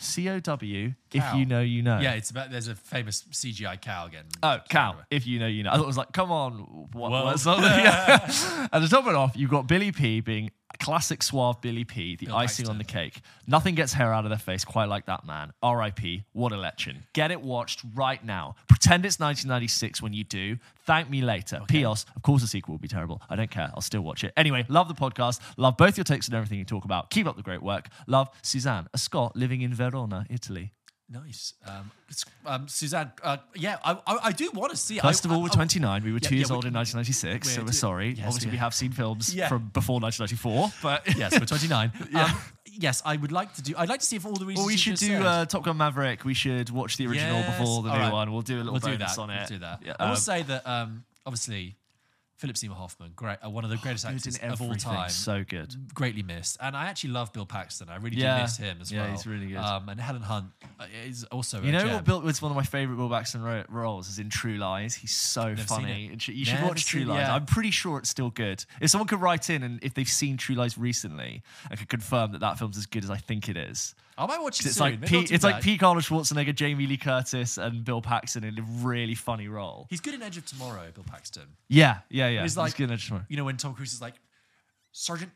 [0.00, 1.36] COW, if Cow.
[1.36, 1.98] you know, you know.
[2.00, 2.50] Yeah, it's about.
[2.50, 4.24] There's a famous CGI cow again.
[4.42, 4.96] Oh, cow.
[5.10, 5.70] If you know, you know.
[5.70, 6.88] I thought it was like, come on.
[6.92, 7.64] What, Well- what's something?
[7.70, 8.68] Yeah.
[8.72, 12.26] and to top it off, you've got Billy P being classic suave Billy P, the
[12.26, 13.20] Bill icing on the cake.
[13.46, 15.52] Nothing gets hair out of their face quite like that man.
[15.62, 16.24] R.I.P.
[16.32, 17.02] What a legend.
[17.12, 18.54] Get it watched right now.
[18.68, 20.56] Pretend it's 1996 when you do.
[20.86, 21.60] Thank me later.
[21.68, 22.06] P.S.
[22.16, 23.20] Of course, the sequel will be terrible.
[23.28, 23.70] I don't care.
[23.74, 24.32] I'll still watch it.
[24.36, 25.40] Anyway, love the podcast.
[25.56, 27.10] Love both your takes and everything you talk about.
[27.10, 27.88] Keep up the great work.
[28.06, 30.72] Love Suzanne, a Scot living in Verona, Italy.
[31.12, 31.54] Nice.
[31.66, 31.90] Um,
[32.46, 35.02] um, Suzanne, uh, yeah, I, I, I do want to see it.
[35.02, 36.04] First I- of all, we're I- 29.
[36.04, 38.10] We were Yeah, two years we- old in 1996, so we're- we're sorry.
[38.10, 39.48] yes, Obviously, we- have seen films Yeah.
[39.48, 41.90] from before 1994, but Yes, we're 29.
[42.14, 42.30] um,
[42.66, 43.74] yes, I would like to do.
[43.76, 44.58] I'd like to see if all the reasons.
[44.60, 46.24] Well, we should do uh, Top Gun Maverick.
[46.24, 47.58] We should watch the original Yes.
[47.58, 48.12] before the All new right.
[48.12, 48.30] one.
[48.32, 49.20] We'll do a little We'll bonus that.
[49.20, 49.38] on it.
[49.38, 49.82] We'll do that.
[49.84, 51.74] Yeah, I will um, say that um, obviously
[52.40, 55.10] Philip Seymour Hoffman, great, uh, one of the greatest Good actors of all time.
[55.10, 55.74] So good.
[55.94, 57.90] greatly missed, and I actually love Bill Paxton.
[57.90, 58.36] I really Yeah.
[58.38, 59.10] do miss him as Yeah, well.
[59.10, 59.58] he's really good.
[59.58, 60.46] Um, and Helen Hunt
[60.80, 61.62] uh, is also.
[61.62, 61.92] You know gem.
[61.92, 64.94] what Bill was one of my favorite Bill Paxton ro- roles is in True Lies.
[64.94, 66.06] He's so Never funny.
[66.12, 67.18] You should Never watch True Lies.
[67.18, 67.34] yeah.
[67.34, 68.64] I'm pretty sure it's still good.
[68.80, 72.32] If someone could write in and if they've seen True Lies recently and could confirm
[72.32, 73.94] that that film's as good as I think it is.
[74.20, 75.00] I might watch it It's soon.
[75.00, 75.62] like P, it's like.
[75.62, 79.86] Pete Arnold Schwarzenegger, Jamie Lee Curtis, and Bill Paxton in a really funny role.
[79.88, 81.44] He's good in Edge of Tomorrow, Bill Paxton.
[81.68, 82.42] Yeah, yeah, yeah.
[82.42, 83.24] He's like, good at tomorrow.
[83.28, 84.14] you know, when Tom Cruise is like,
[84.92, 85.30] Sergeant,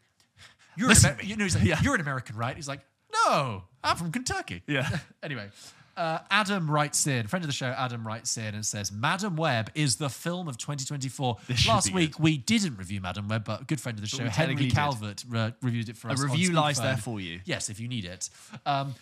[0.76, 1.80] you're an, Amer- you know, he's like, yeah.
[1.82, 2.54] you're an American, right?
[2.56, 2.80] He's like,
[3.26, 4.62] no, I'm from Kentucky.
[4.66, 4.88] Yeah.
[5.22, 5.48] anyway,
[5.96, 9.70] uh, Adam writes in, friend of the show, Adam writes in and says, Madame Web
[9.74, 11.36] is the film of 2024.
[11.46, 14.24] This Last week, we didn't review Madame Web, but a good friend of the show,
[14.24, 14.70] Henry.
[14.70, 16.20] Calvert, uh, reviewed it for us.
[16.20, 17.40] A review lies there for you.
[17.44, 18.28] Yes, if you need it.
[18.66, 18.94] Um,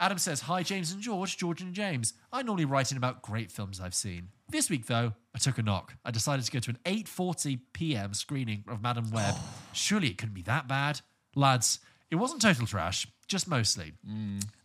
[0.00, 2.14] Adam says, Hi, James and George, George and James.
[2.32, 4.28] I normally write in about great films I've seen.
[4.48, 5.94] This week, though, I took a knock.
[6.04, 8.12] I decided to go to an 8.40 p.m.
[8.12, 9.34] screening of Madame Web.
[9.72, 11.00] Surely it couldn't be that bad.
[11.34, 11.78] Lads,
[12.12, 13.94] it wasn't total trash, just mostly.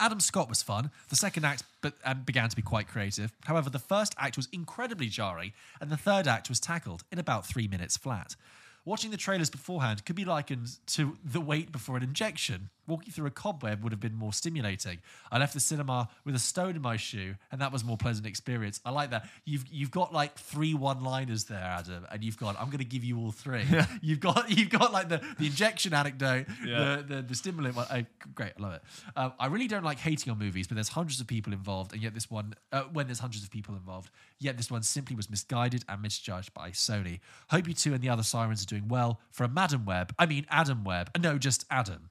[0.01, 0.91] Adam Scott was fun.
[1.07, 3.31] The second act but, um, began to be quite creative.
[3.45, 7.45] However, the first act was incredibly jarring, and the third act was tackled in about
[7.45, 8.35] three minutes flat.
[8.83, 12.69] Watching the trailers beforehand could be likened to the wait before an injection.
[12.87, 14.99] Walking through a cobweb would have been more stimulating.
[15.31, 17.97] I left the cinema with a stone in my shoe, and that was a more
[17.97, 18.79] pleasant experience.
[18.85, 19.27] I like that.
[19.45, 22.55] You've you've got like three one-liners there, Adam, and you've got.
[22.59, 23.65] I'm going to give you all three.
[24.01, 26.97] You've got you've got like the, the injection anecdote, Yeah.
[26.97, 27.85] the, the the stimulant one.
[27.91, 28.03] Oh,
[28.35, 28.81] great, I love it.
[29.15, 32.01] Um, I really don't like hating on movies, but there's hundreds of people involved, and
[32.01, 34.09] yet this one, uh, when there's hundreds of people involved,
[34.39, 37.19] yet this one simply was misguided and misjudged by Sony.
[37.49, 39.19] Hope you two and the other sirens are doing well.
[39.31, 41.09] For a Madam Web, I mean Adam Web.
[41.19, 42.09] No, just Adam.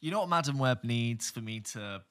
[0.00, 2.02] You know what Madame Web needs for me to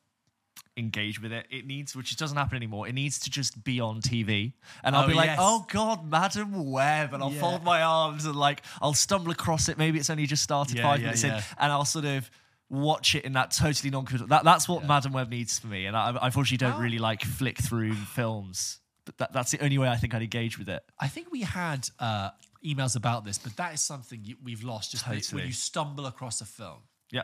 [0.77, 1.45] engage with it?
[1.49, 4.53] It needs, which it doesn't happen anymore, it needs to just be on TV.
[4.83, 5.37] And I'll Oh, be like, yes.
[5.41, 7.13] oh God, Madame Web.
[7.13, 7.41] And I'll Yeah.
[7.41, 9.77] fold my arms and like, I'll stumble across it.
[9.77, 11.31] Maybe it's only just started Yeah, five yeah, minutes in.
[11.31, 12.29] And I'll sort of
[12.69, 15.87] watch it in that totally non that That's what Madame Web needs for me.
[15.87, 18.79] And I, I unfortunately don't How- really like flick through films.
[19.03, 20.83] But that, that's the only way I think I'd engage with it.
[20.99, 22.29] I think we had uh,
[22.63, 24.91] emails about this, but that is something you, we've lost.
[24.91, 25.41] Just Totally.
[25.41, 26.77] when you stumble across a film,
[27.11, 27.23] Yeah.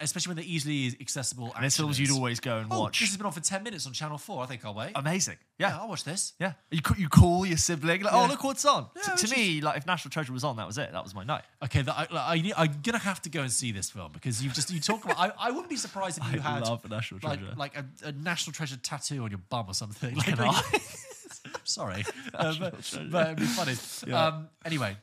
[0.00, 1.52] Especially when they're easily accessible.
[1.54, 3.00] And there's films you'd always go and Oh, watch.
[3.00, 4.42] this has been on for ten minutes on Channel Four.
[4.42, 4.92] I think I'll wait.
[4.94, 5.36] Amazing.
[5.58, 5.78] yeah, Yeah.
[5.80, 6.32] I'll watch this.
[6.40, 8.86] Yeah, you you call your sibling like, oh look what's on.
[8.96, 10.90] Yeah, To- to just- me, like if National Treasure was on, that was it.
[10.92, 11.44] That was my night.
[11.64, 12.00] Okay, that I,
[12.34, 14.80] like, I I'm gonna have to go and see this film because you just you
[14.80, 15.18] talk about.
[15.18, 17.54] I, I wouldn't be surprised if you I had love a National like Treasure.
[17.56, 20.16] like a, a national treasure tattoo on your bum or something.
[20.26, 20.36] Like,
[21.64, 22.74] sorry, uh, but,
[23.10, 23.74] but it'd be funny.
[24.06, 24.26] Yeah.
[24.26, 24.96] Um, anyway,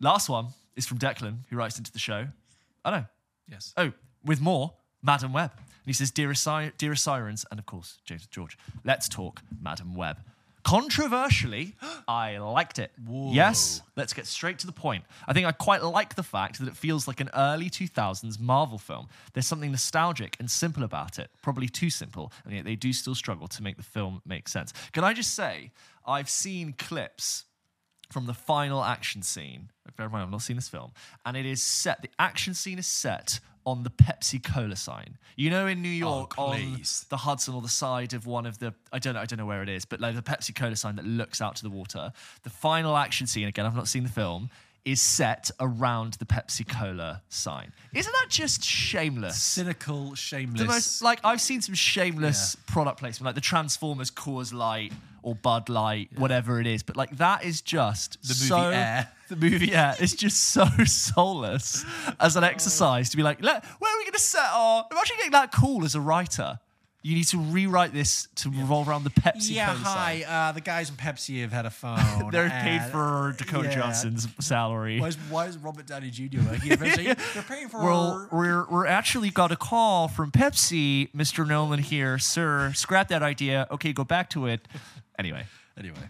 [0.00, 2.26] Last one is from Declan, who writes into the show.
[2.84, 3.04] I know.
[3.48, 3.72] Yes.
[3.76, 3.92] Oh,
[4.24, 5.52] with more, Madame Web.
[5.56, 9.94] And he says, Dearest, si- Dearest Sirens, and of course, James George, let's talk Madame
[9.94, 10.18] Web.
[10.64, 11.76] Controversially,
[12.08, 12.90] I liked it.
[13.08, 15.04] Yes, let's get straight to the point.
[15.28, 18.76] I think I quite like the fact that it feels like an early 2000s Marvel
[18.78, 19.06] film.
[19.32, 23.14] There's something nostalgic and simple about it, probably too simple, and yet they do still
[23.14, 24.72] struggle to make the film make sense.
[24.92, 25.70] Can I just say,
[26.04, 27.44] I've seen clips
[28.10, 29.70] from the final action scene.
[29.96, 30.92] Bear in mind, I've not seen this film,
[31.24, 32.02] and it is set.
[32.02, 35.18] The action scene is set on the Pepsi Cola sign.
[35.36, 38.58] You know, in New oh, York, on the Hudson or the side of one of
[38.58, 40.76] the I don't know, I don't know where it is, but like the Pepsi Cola
[40.76, 42.12] sign that looks out to the water.
[42.42, 44.50] The final action scene, again, I've not seen the film,
[44.86, 47.72] is set around the Pepsi Cola sign.
[47.92, 49.42] Isn't that just shameless?
[49.42, 50.60] Cynical, shameless.
[50.60, 54.92] The most like I've seen some shameless product placement, like the Transformers Coors Light
[55.26, 56.84] or Bud Light, whatever it is.
[56.84, 59.08] But like that is just The movie so, Air.
[59.28, 61.84] The movie Air is just so soulless
[62.20, 64.86] as an exercise to be like, where are we going to set our?
[64.92, 66.60] Imagine getting that cool as a writer.
[67.02, 70.24] You need to rewrite this to revolve around the Pepsi yeah, hi.
[70.26, 72.30] Uh, the guys in Pepsi have had a phone.
[72.32, 73.74] They're paid for Dakota yeah.
[73.74, 75.00] Johnson's salary.
[75.00, 76.40] Why is, why is Robert Downey Jr.
[76.48, 77.04] working at Pepsi?
[77.34, 77.80] They're paying for.
[77.80, 81.46] Well, we're we're actually got a call from Pepsi, Mr.
[81.46, 82.72] Nolan here, sir.
[82.74, 83.68] Scrap that idea.
[83.70, 84.66] Okay, go back to it.
[85.18, 85.44] Anyway,
[85.78, 86.08] anyway.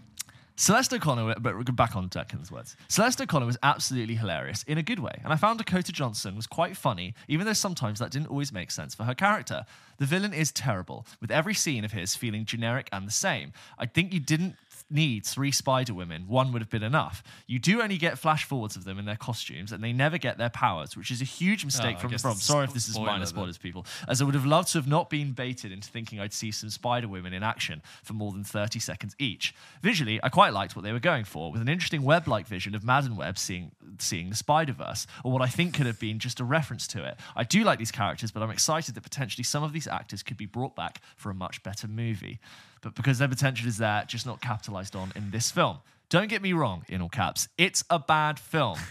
[0.59, 2.75] Celeste O'Connor, but we're back on Declan's words.
[2.87, 6.47] Celeste O'Connor was absolutely hilarious in a good way, and I found Dakota Johnson was
[6.47, 9.65] quite funny, even though sometimes that didn't always make sense for her character.
[9.99, 13.53] The villain is terrible, with every scene of his feeling generic and the same.
[13.77, 14.55] I think you didn't
[14.89, 17.23] need three Spider Women, one would have been enough.
[17.45, 20.37] You do only get flash forwards of them in their costumes, and they never get
[20.37, 22.35] their powers, which is a huge mistake Oh, from film.
[22.35, 25.09] Sorry if this is minor spoilers, people, as I would have loved to have not
[25.09, 28.79] been baited into thinking I'd see some Spider Women in action for more than 30
[28.79, 29.53] seconds each.
[29.81, 32.73] Visually, I quite liked what they were going for, with an interesting web like vision
[32.75, 36.19] of Madame Web seeing, seeing the Spider Verse, or what I think could have been
[36.19, 37.17] just a reference to it.
[37.35, 40.37] I do like these characters, but I'm excited that potentially some of these actors could
[40.37, 42.39] be brought back for a much better movie.
[42.81, 45.79] But because their potential is there, just not capitalized on in this film.
[46.09, 48.79] Don't get me wrong, in all caps, it's a bad film.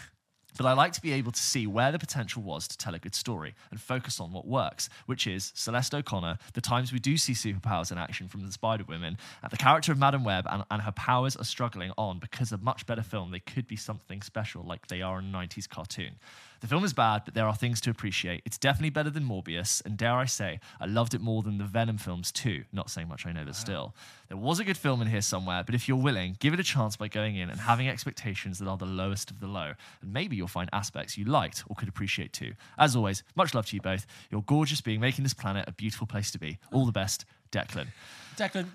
[0.57, 2.99] But I like to be able to see where the potential was to tell a
[2.99, 7.17] good story and focus on what works, which is Celeste O'Connor, the times we do
[7.17, 10.65] see superpowers in action from the Spider Women, and the character of Madame Web and,
[10.71, 14.23] and her powers are struggling on because a much better film, they could be something
[14.23, 16.13] special like they are in a 90s cartoon.
[16.61, 18.43] The film is bad, but there are things to appreciate.
[18.45, 21.65] It's definitely better than Morbius, and dare I say, I loved it more than the
[21.65, 22.65] Venom films too.
[22.73, 23.95] Not saying much, I know, but still.
[24.29, 26.65] There was a good film in here somewhere, but if you're willing, give it a
[26.65, 30.13] chance by going in and having expectations that are the lowest of the low, and
[30.13, 32.53] maybe you'll find aspects you liked or could appreciate too.
[32.79, 34.07] As always, much love to you both.
[34.31, 36.59] You're gorgeous being making this planet a beautiful place to be.
[36.73, 37.89] All the best, Declan.
[38.37, 38.67] Declan,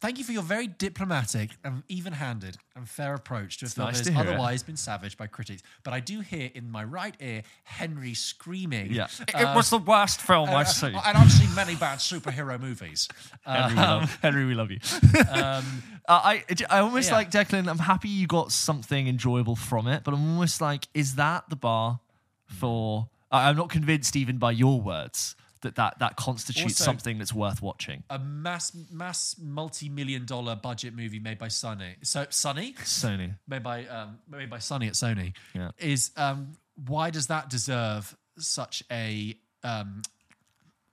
[0.00, 3.98] thank you for your very diplomatic and even-handed and fair approach to a film nice
[4.00, 4.28] that has hear it.
[4.34, 5.62] otherwise been savaged by critics.
[5.82, 8.92] But I do hear in my right ear Henry screaming.
[8.92, 9.08] Yeah.
[9.34, 10.94] uh, it was the worst film uh, I've seen.
[10.94, 13.08] and I've seen many bad superhero movies.
[13.44, 14.78] Henry, we love, Henry, we love you.
[16.08, 17.16] Uh, I, I almost Yeah.
[17.16, 17.68] like Declan.
[17.68, 21.54] I'm happy you got something enjoyable from it, but I'm almost like, is that the
[21.56, 22.00] bar
[22.46, 23.08] for?
[23.30, 27.60] I'm not convinced, even by your words, that that, that constitutes Also- something that's worth
[27.62, 28.02] watching.
[28.10, 31.94] A mass, mass, multi-million dollar budget movie made by Sony.
[32.02, 33.34] So Sony, Sony.
[33.46, 35.70] made by um, made by Sony at Sony, Yeah.
[35.78, 36.52] is um,
[36.86, 40.02] why does that deserve such a um,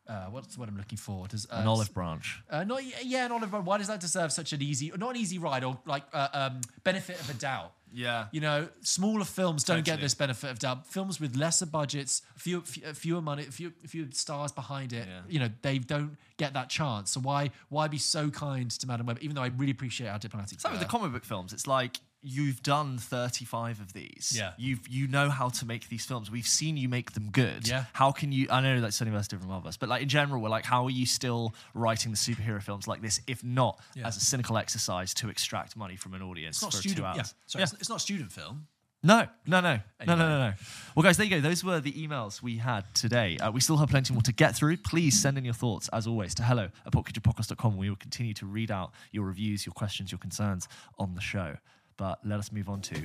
[0.08, 1.28] uh, what's the word I'm looking for?
[1.28, 2.42] Does uh, An olive branch.
[2.50, 3.52] Uh, not yeah, an olive.
[3.52, 3.66] Branch.
[3.66, 6.62] Why does that deserve such an easy, not an easy ride, or like uh, um,
[6.84, 7.74] benefit of a doubt?
[7.94, 8.26] Yeah.
[8.32, 10.88] You know, smaller films don't get this benefit of doubt.
[10.88, 15.08] Films with lesser budgets, fewer, few- uh, fewer money, few, fewer stars behind it.
[15.08, 15.22] Yeah.
[15.28, 17.12] You know, they don't get that chance.
[17.12, 19.18] So why, why be so kind to Madame Web?
[19.22, 20.60] Even though I really appreciate our diplomatic.
[20.60, 21.54] Same with the comic book films.
[21.54, 24.34] It's like you've done 35 of these.
[24.36, 24.54] Yeah.
[24.58, 26.30] You've you know how to make these films.
[26.32, 27.68] We've seen you make them good.
[27.68, 27.86] Yeah.
[27.94, 30.42] How can you I know that Sony Verse different from us, but like in general,
[30.42, 34.08] we're like, how are you still writing the superhero films like this, if not Yeah.
[34.08, 36.98] as a cynical exercise to extract money from an audience It's not for student.
[37.00, 37.18] two hours?
[37.18, 38.68] Yeah, sorry, It's, it's not student film.
[39.04, 39.80] No, no, no, no, no,
[40.14, 40.18] Anyway.
[40.18, 40.54] no, no.
[40.96, 41.40] Well, guys, there you go.
[41.40, 43.38] Those were the emails we had today.
[43.38, 44.78] Uh, we still have plenty more to get through.
[44.78, 47.78] Please send in your thoughts, as always, to hello at popculturepodcast.com.
[47.78, 51.58] We will continue to read out your reviews, your questions, your concerns on the show.
[51.98, 52.96] But let us move on to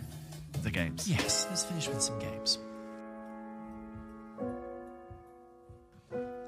[0.63, 1.09] the games.
[1.09, 2.59] Yes, let's finish with some games.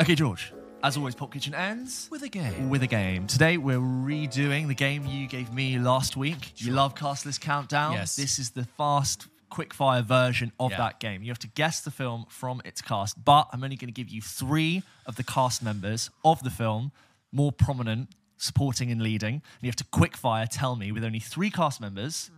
[0.00, 0.52] Okay, George.
[0.82, 2.68] As always, Pulp Kitchen ends With a game.
[2.68, 3.26] with a game.
[3.26, 6.52] Today we're redoing the game you gave me last week.
[6.60, 7.94] You love Castless Countdown.
[7.94, 8.16] Yes.
[8.16, 10.76] This is the fast, quick-fire version of Yeah.
[10.78, 11.22] that game.
[11.22, 14.10] You have to guess the film from its cast, but I'm only going to give
[14.10, 16.92] you three of the cast members of the film,
[17.32, 18.10] more prominent,
[18.44, 19.34] supporting and leading.
[19.34, 22.30] And you have to quick-fire tell me with only three cast members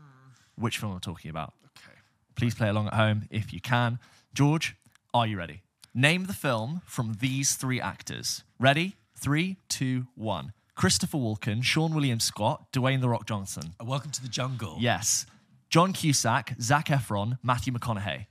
[0.57, 1.53] which film I'm talking about.
[1.77, 1.97] Okay.
[2.35, 3.99] Please play along at home if you can.
[4.33, 4.77] George,
[5.13, 5.63] are you ready?
[5.95, 8.45] Name the film from these three actors.
[8.59, 8.97] Ready?
[9.19, 10.53] Three, two, one.
[10.75, 13.75] Christopher Walken, Seann William Scott, Dwayne The Rock Johnson.
[13.81, 14.77] Uh, Welcome to the jungle.
[14.79, 15.25] Yes.
[15.71, 18.27] John Cusack, Zac Efron, Matthew McConaughey.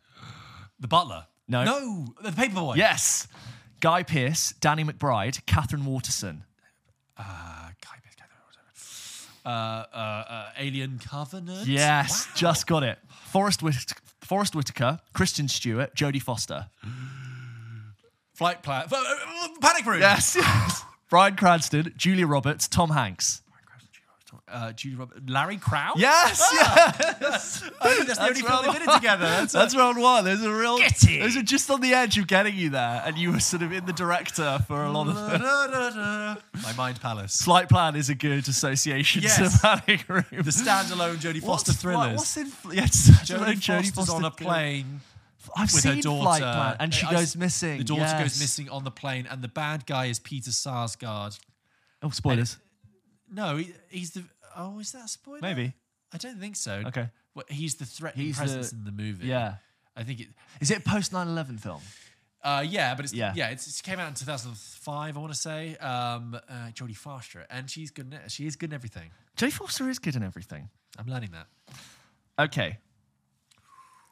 [0.80, 1.26] The butler.
[1.48, 1.64] No.
[1.64, 2.06] No.
[2.22, 2.76] The paperboy.
[2.78, 3.28] Yes.
[3.82, 6.44] Guy Pearce, Danny McBride, Katherine Waterston.
[7.18, 7.22] Uh,
[9.46, 11.68] uh, uh, uh, Alien Covenant.
[11.68, 12.32] Yes, Wow.
[12.36, 12.98] just got it.
[13.32, 16.68] Forrest, Whit- Forrest Whitaker, Kristen Stewart, Jodie Foster.
[18.34, 18.88] Flight Plan.
[18.92, 20.02] uh, uh, Panic Room.
[20.02, 20.84] Yes, yes.
[21.10, 23.42] Bryan Cranston, Julia Roberts, Tom Hanks.
[24.48, 25.22] Uh, Julie Roberts.
[25.28, 25.94] Larry Crowne.
[25.98, 27.64] Yes, yes.
[27.82, 29.24] I think that's the only film they've been in together.
[29.26, 30.24] That's, That's round one.
[30.24, 30.78] There's a real.
[30.78, 31.20] Get it.
[31.22, 33.72] Those are just on the edge of getting you there, and you were sort of
[33.74, 35.16] in the director for a lot of.
[36.64, 37.42] My Mind Palace.
[37.42, 39.38] Flight Plan is a good association Yes.
[39.60, 40.24] to Panic Room.
[40.32, 42.18] The standalone Jodie Foster What's- thrillers.
[42.18, 42.52] What's in?
[42.72, 45.02] Yeah, standalone Jodie, Foster's on a plane
[45.56, 47.80] I've with seen her daughter, Plan, and she I- goes missing.
[47.80, 48.22] The daughter yes.
[48.22, 51.40] goes missing on the plane, and the bad guy is Peter Sarsgaard.
[52.04, 52.58] Oh, spoilers.
[53.32, 54.24] No, he, he's the.
[54.56, 55.40] Oh, is that a spoiler?
[55.42, 55.74] Maybe.
[56.14, 56.84] I don't think so.
[56.88, 57.10] Okay.
[57.34, 59.28] Well, he's the threatening He's presence the- in the movie.
[59.28, 59.56] Yeah.
[59.96, 60.28] I think it.
[60.62, 61.82] Is it post 9/11 film?
[62.44, 63.34] Uh, yeah, but it's Yeah.
[63.36, 65.18] yeah, it's, it came out in 2005.
[65.18, 65.76] I want to say.
[65.78, 68.14] Um, uh, Jodie Foster, and she's good.
[68.14, 69.10] In, she is good in everything.
[69.36, 70.70] Jodie Foster is good in everything.
[70.98, 71.48] I'm learning that.
[72.38, 72.78] Okay.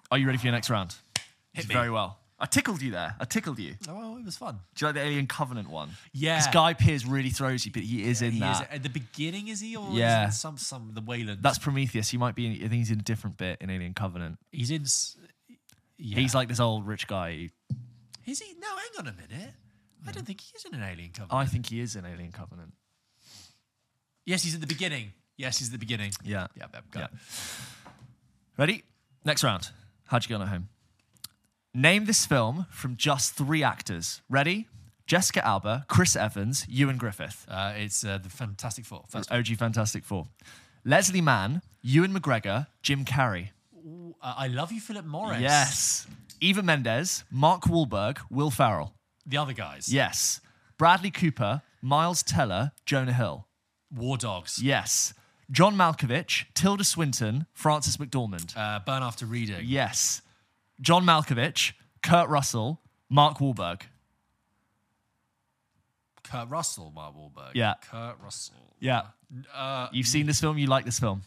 [0.09, 0.95] Are you ready for your next round?
[1.53, 1.73] Hit me.
[1.75, 2.17] Very well.
[2.39, 3.15] I tickled you there.
[3.19, 3.75] I tickled you.
[3.87, 4.59] Oh, it was fun.
[4.75, 5.91] Do you like the Alien Covenant one?
[6.11, 6.37] Yeah.
[6.39, 8.71] Because Guy Pearce really throws you, but he is in He is that.
[8.73, 9.75] at the beginning, is he?
[9.75, 10.27] Or Yeah.
[10.27, 11.41] is some some the Weyland.
[11.41, 12.09] That's Prometheus.
[12.09, 12.47] He might be.
[12.47, 14.39] In, I think he's in a different bit in Alien Covenant.
[14.51, 14.85] he's in.
[15.97, 16.19] Yeah.
[16.19, 17.49] He's like this old rich guy.
[18.25, 18.55] Is he?
[18.59, 19.53] No, hang on a minute.
[20.05, 21.33] I don't think he is in an Alien Covenant.
[21.33, 22.73] I think he is in Alien Covenant.
[24.25, 25.13] yes, he's at the beginning.
[25.37, 26.11] Yes, he's at the beginning.
[26.23, 26.47] Yeah.
[26.57, 27.05] Yeah, yeah, got Yeah.
[27.05, 27.11] it.
[28.57, 28.83] Ready?
[29.23, 29.69] Next round.
[30.05, 30.69] How'd you get on at home?
[31.73, 34.21] Name this film from just three actors.
[34.29, 34.67] Ready?
[35.07, 37.35] Jessica Alba, Chris Evans, Ioan Gruffudd.
[37.47, 39.03] Uh, it's uh, the Fantastic Four.
[39.09, 40.27] First OG Fantastic Four.
[40.85, 43.49] Leslie Mann, Ewan McGregor, Jim Carrey.
[43.71, 44.13] one.
[44.21, 45.41] Uh, I love you, Phillip Morris.
[45.41, 46.07] Yes.
[46.39, 48.93] Eva Mendes, Mark Wahlberg, Will Ferrell.
[49.25, 49.91] The other guys.
[49.91, 50.41] Yes.
[50.77, 53.47] Bradley Cooper, Miles Teller, Jonah Hill.
[53.93, 54.61] War Dogs.
[54.61, 55.13] Yes.
[55.51, 58.55] John Malkovich, Tilda Swinton, Frances McDormand.
[58.55, 59.61] Uh, Burn After Reading.
[59.65, 60.21] Yes.
[60.81, 63.81] John Malkovich, Kurt Russell, Mark Wahlberg.
[66.23, 67.51] Kurt Russell, Mark Wahlberg.
[67.53, 67.75] Yeah.
[67.89, 68.75] Kurt Russell.
[68.79, 69.03] Yeah.
[69.53, 71.23] Uh, You've seen this film, you like this film.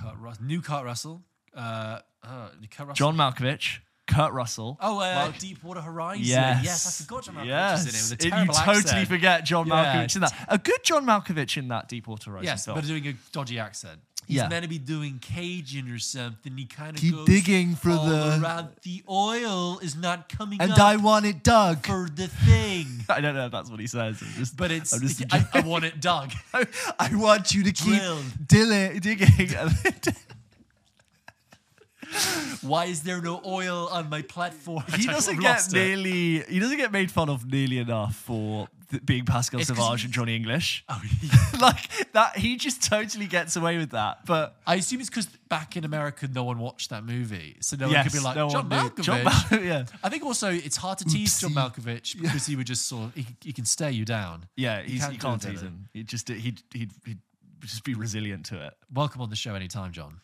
[0.00, 0.44] Kurt Russell.
[0.44, 1.22] New Kurt Russell.
[1.54, 2.94] Uh, uh, Kurt Russell.
[2.94, 3.78] John Malkovich,
[4.08, 4.76] Kurt Russell.
[4.80, 6.24] Oh, uh, Mark- Deepwater Horizon.
[6.24, 6.64] Yes.
[6.64, 7.84] Yes, I forgot John Malkovich Yes.
[7.84, 7.94] was in it.
[7.94, 9.08] It was a And you terrible totally accent.
[9.08, 9.74] forget John Yeah.
[9.74, 10.34] Malkovich in that.
[10.48, 12.74] A good John Malkovich in that Deepwater Horizon Yes, film.
[12.76, 14.00] but doing a dodgy accent.
[14.26, 14.48] He's Yeah.
[14.48, 16.54] meant to be doing Cajun or something.
[16.58, 18.68] He kind of Keep goes digging for the- around.
[18.82, 21.86] The oil is not coming and I want it dug.
[21.86, 23.06] for the thing.
[23.08, 24.20] I don't know if that's what he says.
[24.20, 24.92] I'm just, But it's
[25.32, 26.32] I, I want it dug.
[26.98, 28.02] I want you to keep
[28.46, 29.28] dilly, digging.
[32.62, 34.84] Why is there no oil on my platform?
[34.96, 36.42] he doesn't get nearly.
[36.42, 40.12] He doesn't get made fun of nearly enough for th- being Pascal It's Sauvage and
[40.12, 40.84] Johnny English.
[40.88, 41.00] Oh,
[41.60, 44.24] like that, he just totally gets away with that.
[44.26, 47.88] But I assume it's because back in America, no one watched that movie, so no
[47.88, 49.02] one could be like no John Malkovich.
[49.02, 51.72] John Mal- yeah, I think also it's hard to tease John Oopsie.
[51.72, 54.46] Malkovich because he would just sort of, he, he can stare you down.
[54.56, 54.82] yeah.
[54.82, 55.88] he can't do can't tease him.
[55.92, 57.18] He just he'd he'd he'd
[57.60, 58.74] just be resilient to it.
[58.92, 60.20] Welcome on the show anytime, John.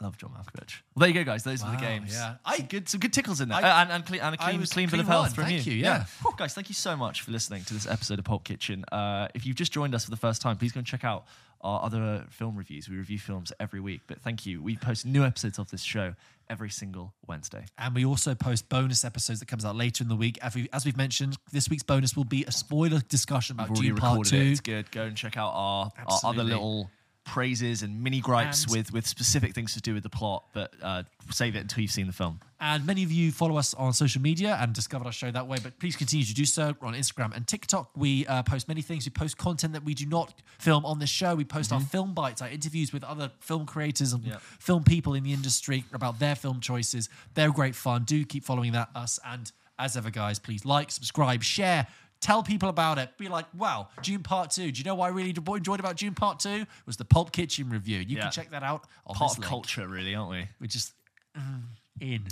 [0.00, 0.80] I love John Malkovich.
[0.94, 1.44] Well, there you go, guys.
[1.44, 2.12] Those are Wow, the games.
[2.14, 2.36] yeah.
[2.44, 4.64] I good some good tickles in there, I- Uh, and and, clean, and a clean,
[4.66, 5.74] clean bill of health from Thank you.
[5.74, 6.06] you, yeah.
[6.22, 8.84] Whew, guys, thank you so much for listening to this episode of Pulp Kitchen.
[8.90, 11.26] Uh, if you've just joined us for the first time, please go and check out
[11.62, 12.88] our other film reviews.
[12.88, 14.00] We review films every week.
[14.06, 14.62] But thank you.
[14.62, 16.14] We post new episodes of this show
[16.48, 17.66] every single Wednesday.
[17.76, 20.38] And we also post bonus episodes that comes out later in the week.
[20.40, 23.94] As, we, as we've mentioned, this week's bonus will be a spoiler discussion about Dune
[23.96, 24.36] Part Two.
[24.36, 24.46] it.
[24.52, 24.90] It's good.
[24.90, 26.90] Go and check out our, our other little
[27.30, 30.44] praises and mini gripes And- with with specific things to do with the plot.
[30.52, 32.40] But uh, save it until you've seen the film.
[32.62, 35.56] And many of you follow us on social media and discovered our show that way,
[35.62, 36.74] but please continue to do so.
[36.80, 37.90] We're on Instagram and TikTok.
[37.96, 39.06] We uh, post many things.
[39.06, 41.34] We post content that we do not film on this show.
[41.34, 44.36] We post our film bites, our interviews with other film creators and Yeah.
[44.58, 47.08] film people in the industry about their film choices.
[47.34, 48.04] They're great fun.
[48.04, 49.18] Do keep following that us.
[49.24, 51.86] And as ever, guys, please like, subscribe, share.
[52.20, 53.16] Tell people about it.
[53.16, 54.72] Be like, wow, Dune Part 2.
[54.72, 56.66] Do you know what I really enjoyed about Dune Part 2?
[56.86, 57.98] Was the Pulp Kitchen review.
[57.98, 58.22] You Yeah.
[58.24, 60.46] can check that out on Part of culture, really, aren't we?
[60.60, 60.92] We're just
[61.34, 61.62] mm,
[61.98, 62.26] in,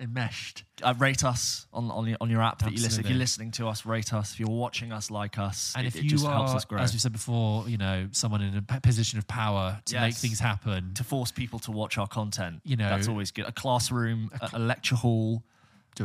[0.00, 0.64] enmeshed.
[0.82, 3.04] uh, rate us on on your, on your app that you listen.
[3.04, 4.32] If you're listening to us, rate us.
[4.32, 5.72] If you're watching us, like us.
[5.76, 6.80] And it, if it you just are, helps us grow.
[6.80, 10.40] as we said before, you know, someone in a position of power to make things
[10.40, 13.46] happen, to force people to watch our content, You know- that's always good.
[13.46, 15.44] A classroom, a, a lecture hall.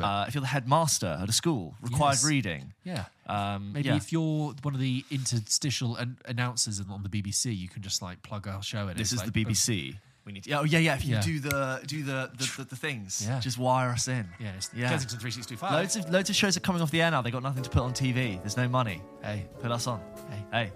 [0.02, 2.24] Uh, if you're the headmaster at a school, required Yes.
[2.26, 2.74] reading.
[2.84, 3.06] yeah.
[3.28, 3.96] Um, Maybe yeah.
[3.96, 8.22] if you're one of the interstitial an- announcers on the BBC, you can just like
[8.24, 8.98] plug our show in.
[8.98, 9.98] this It's is like, the BBC.
[10.26, 10.44] We need.
[10.46, 10.96] To, oh yeah, yeah.
[10.96, 11.22] If you Yeah.
[11.22, 13.40] do the do the the, the, the things, Yeah.
[13.42, 14.26] just wire us in.
[14.40, 14.88] Yeah, it's Yeah.
[14.90, 15.72] Kensington 365.
[15.74, 17.22] Loads of loads of shows are coming off the air now.
[17.22, 18.38] They got nothing to put on TV.
[18.40, 19.02] There's no money.
[19.22, 20.00] Hey, Put us on.
[20.30, 20.46] hey.
[20.52, 20.72] Hey.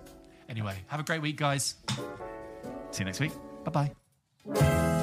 [0.50, 1.76] Anyway, have a great week, guys.
[2.92, 3.32] See you next week.
[3.64, 3.92] Bye
[4.54, 4.97] bye.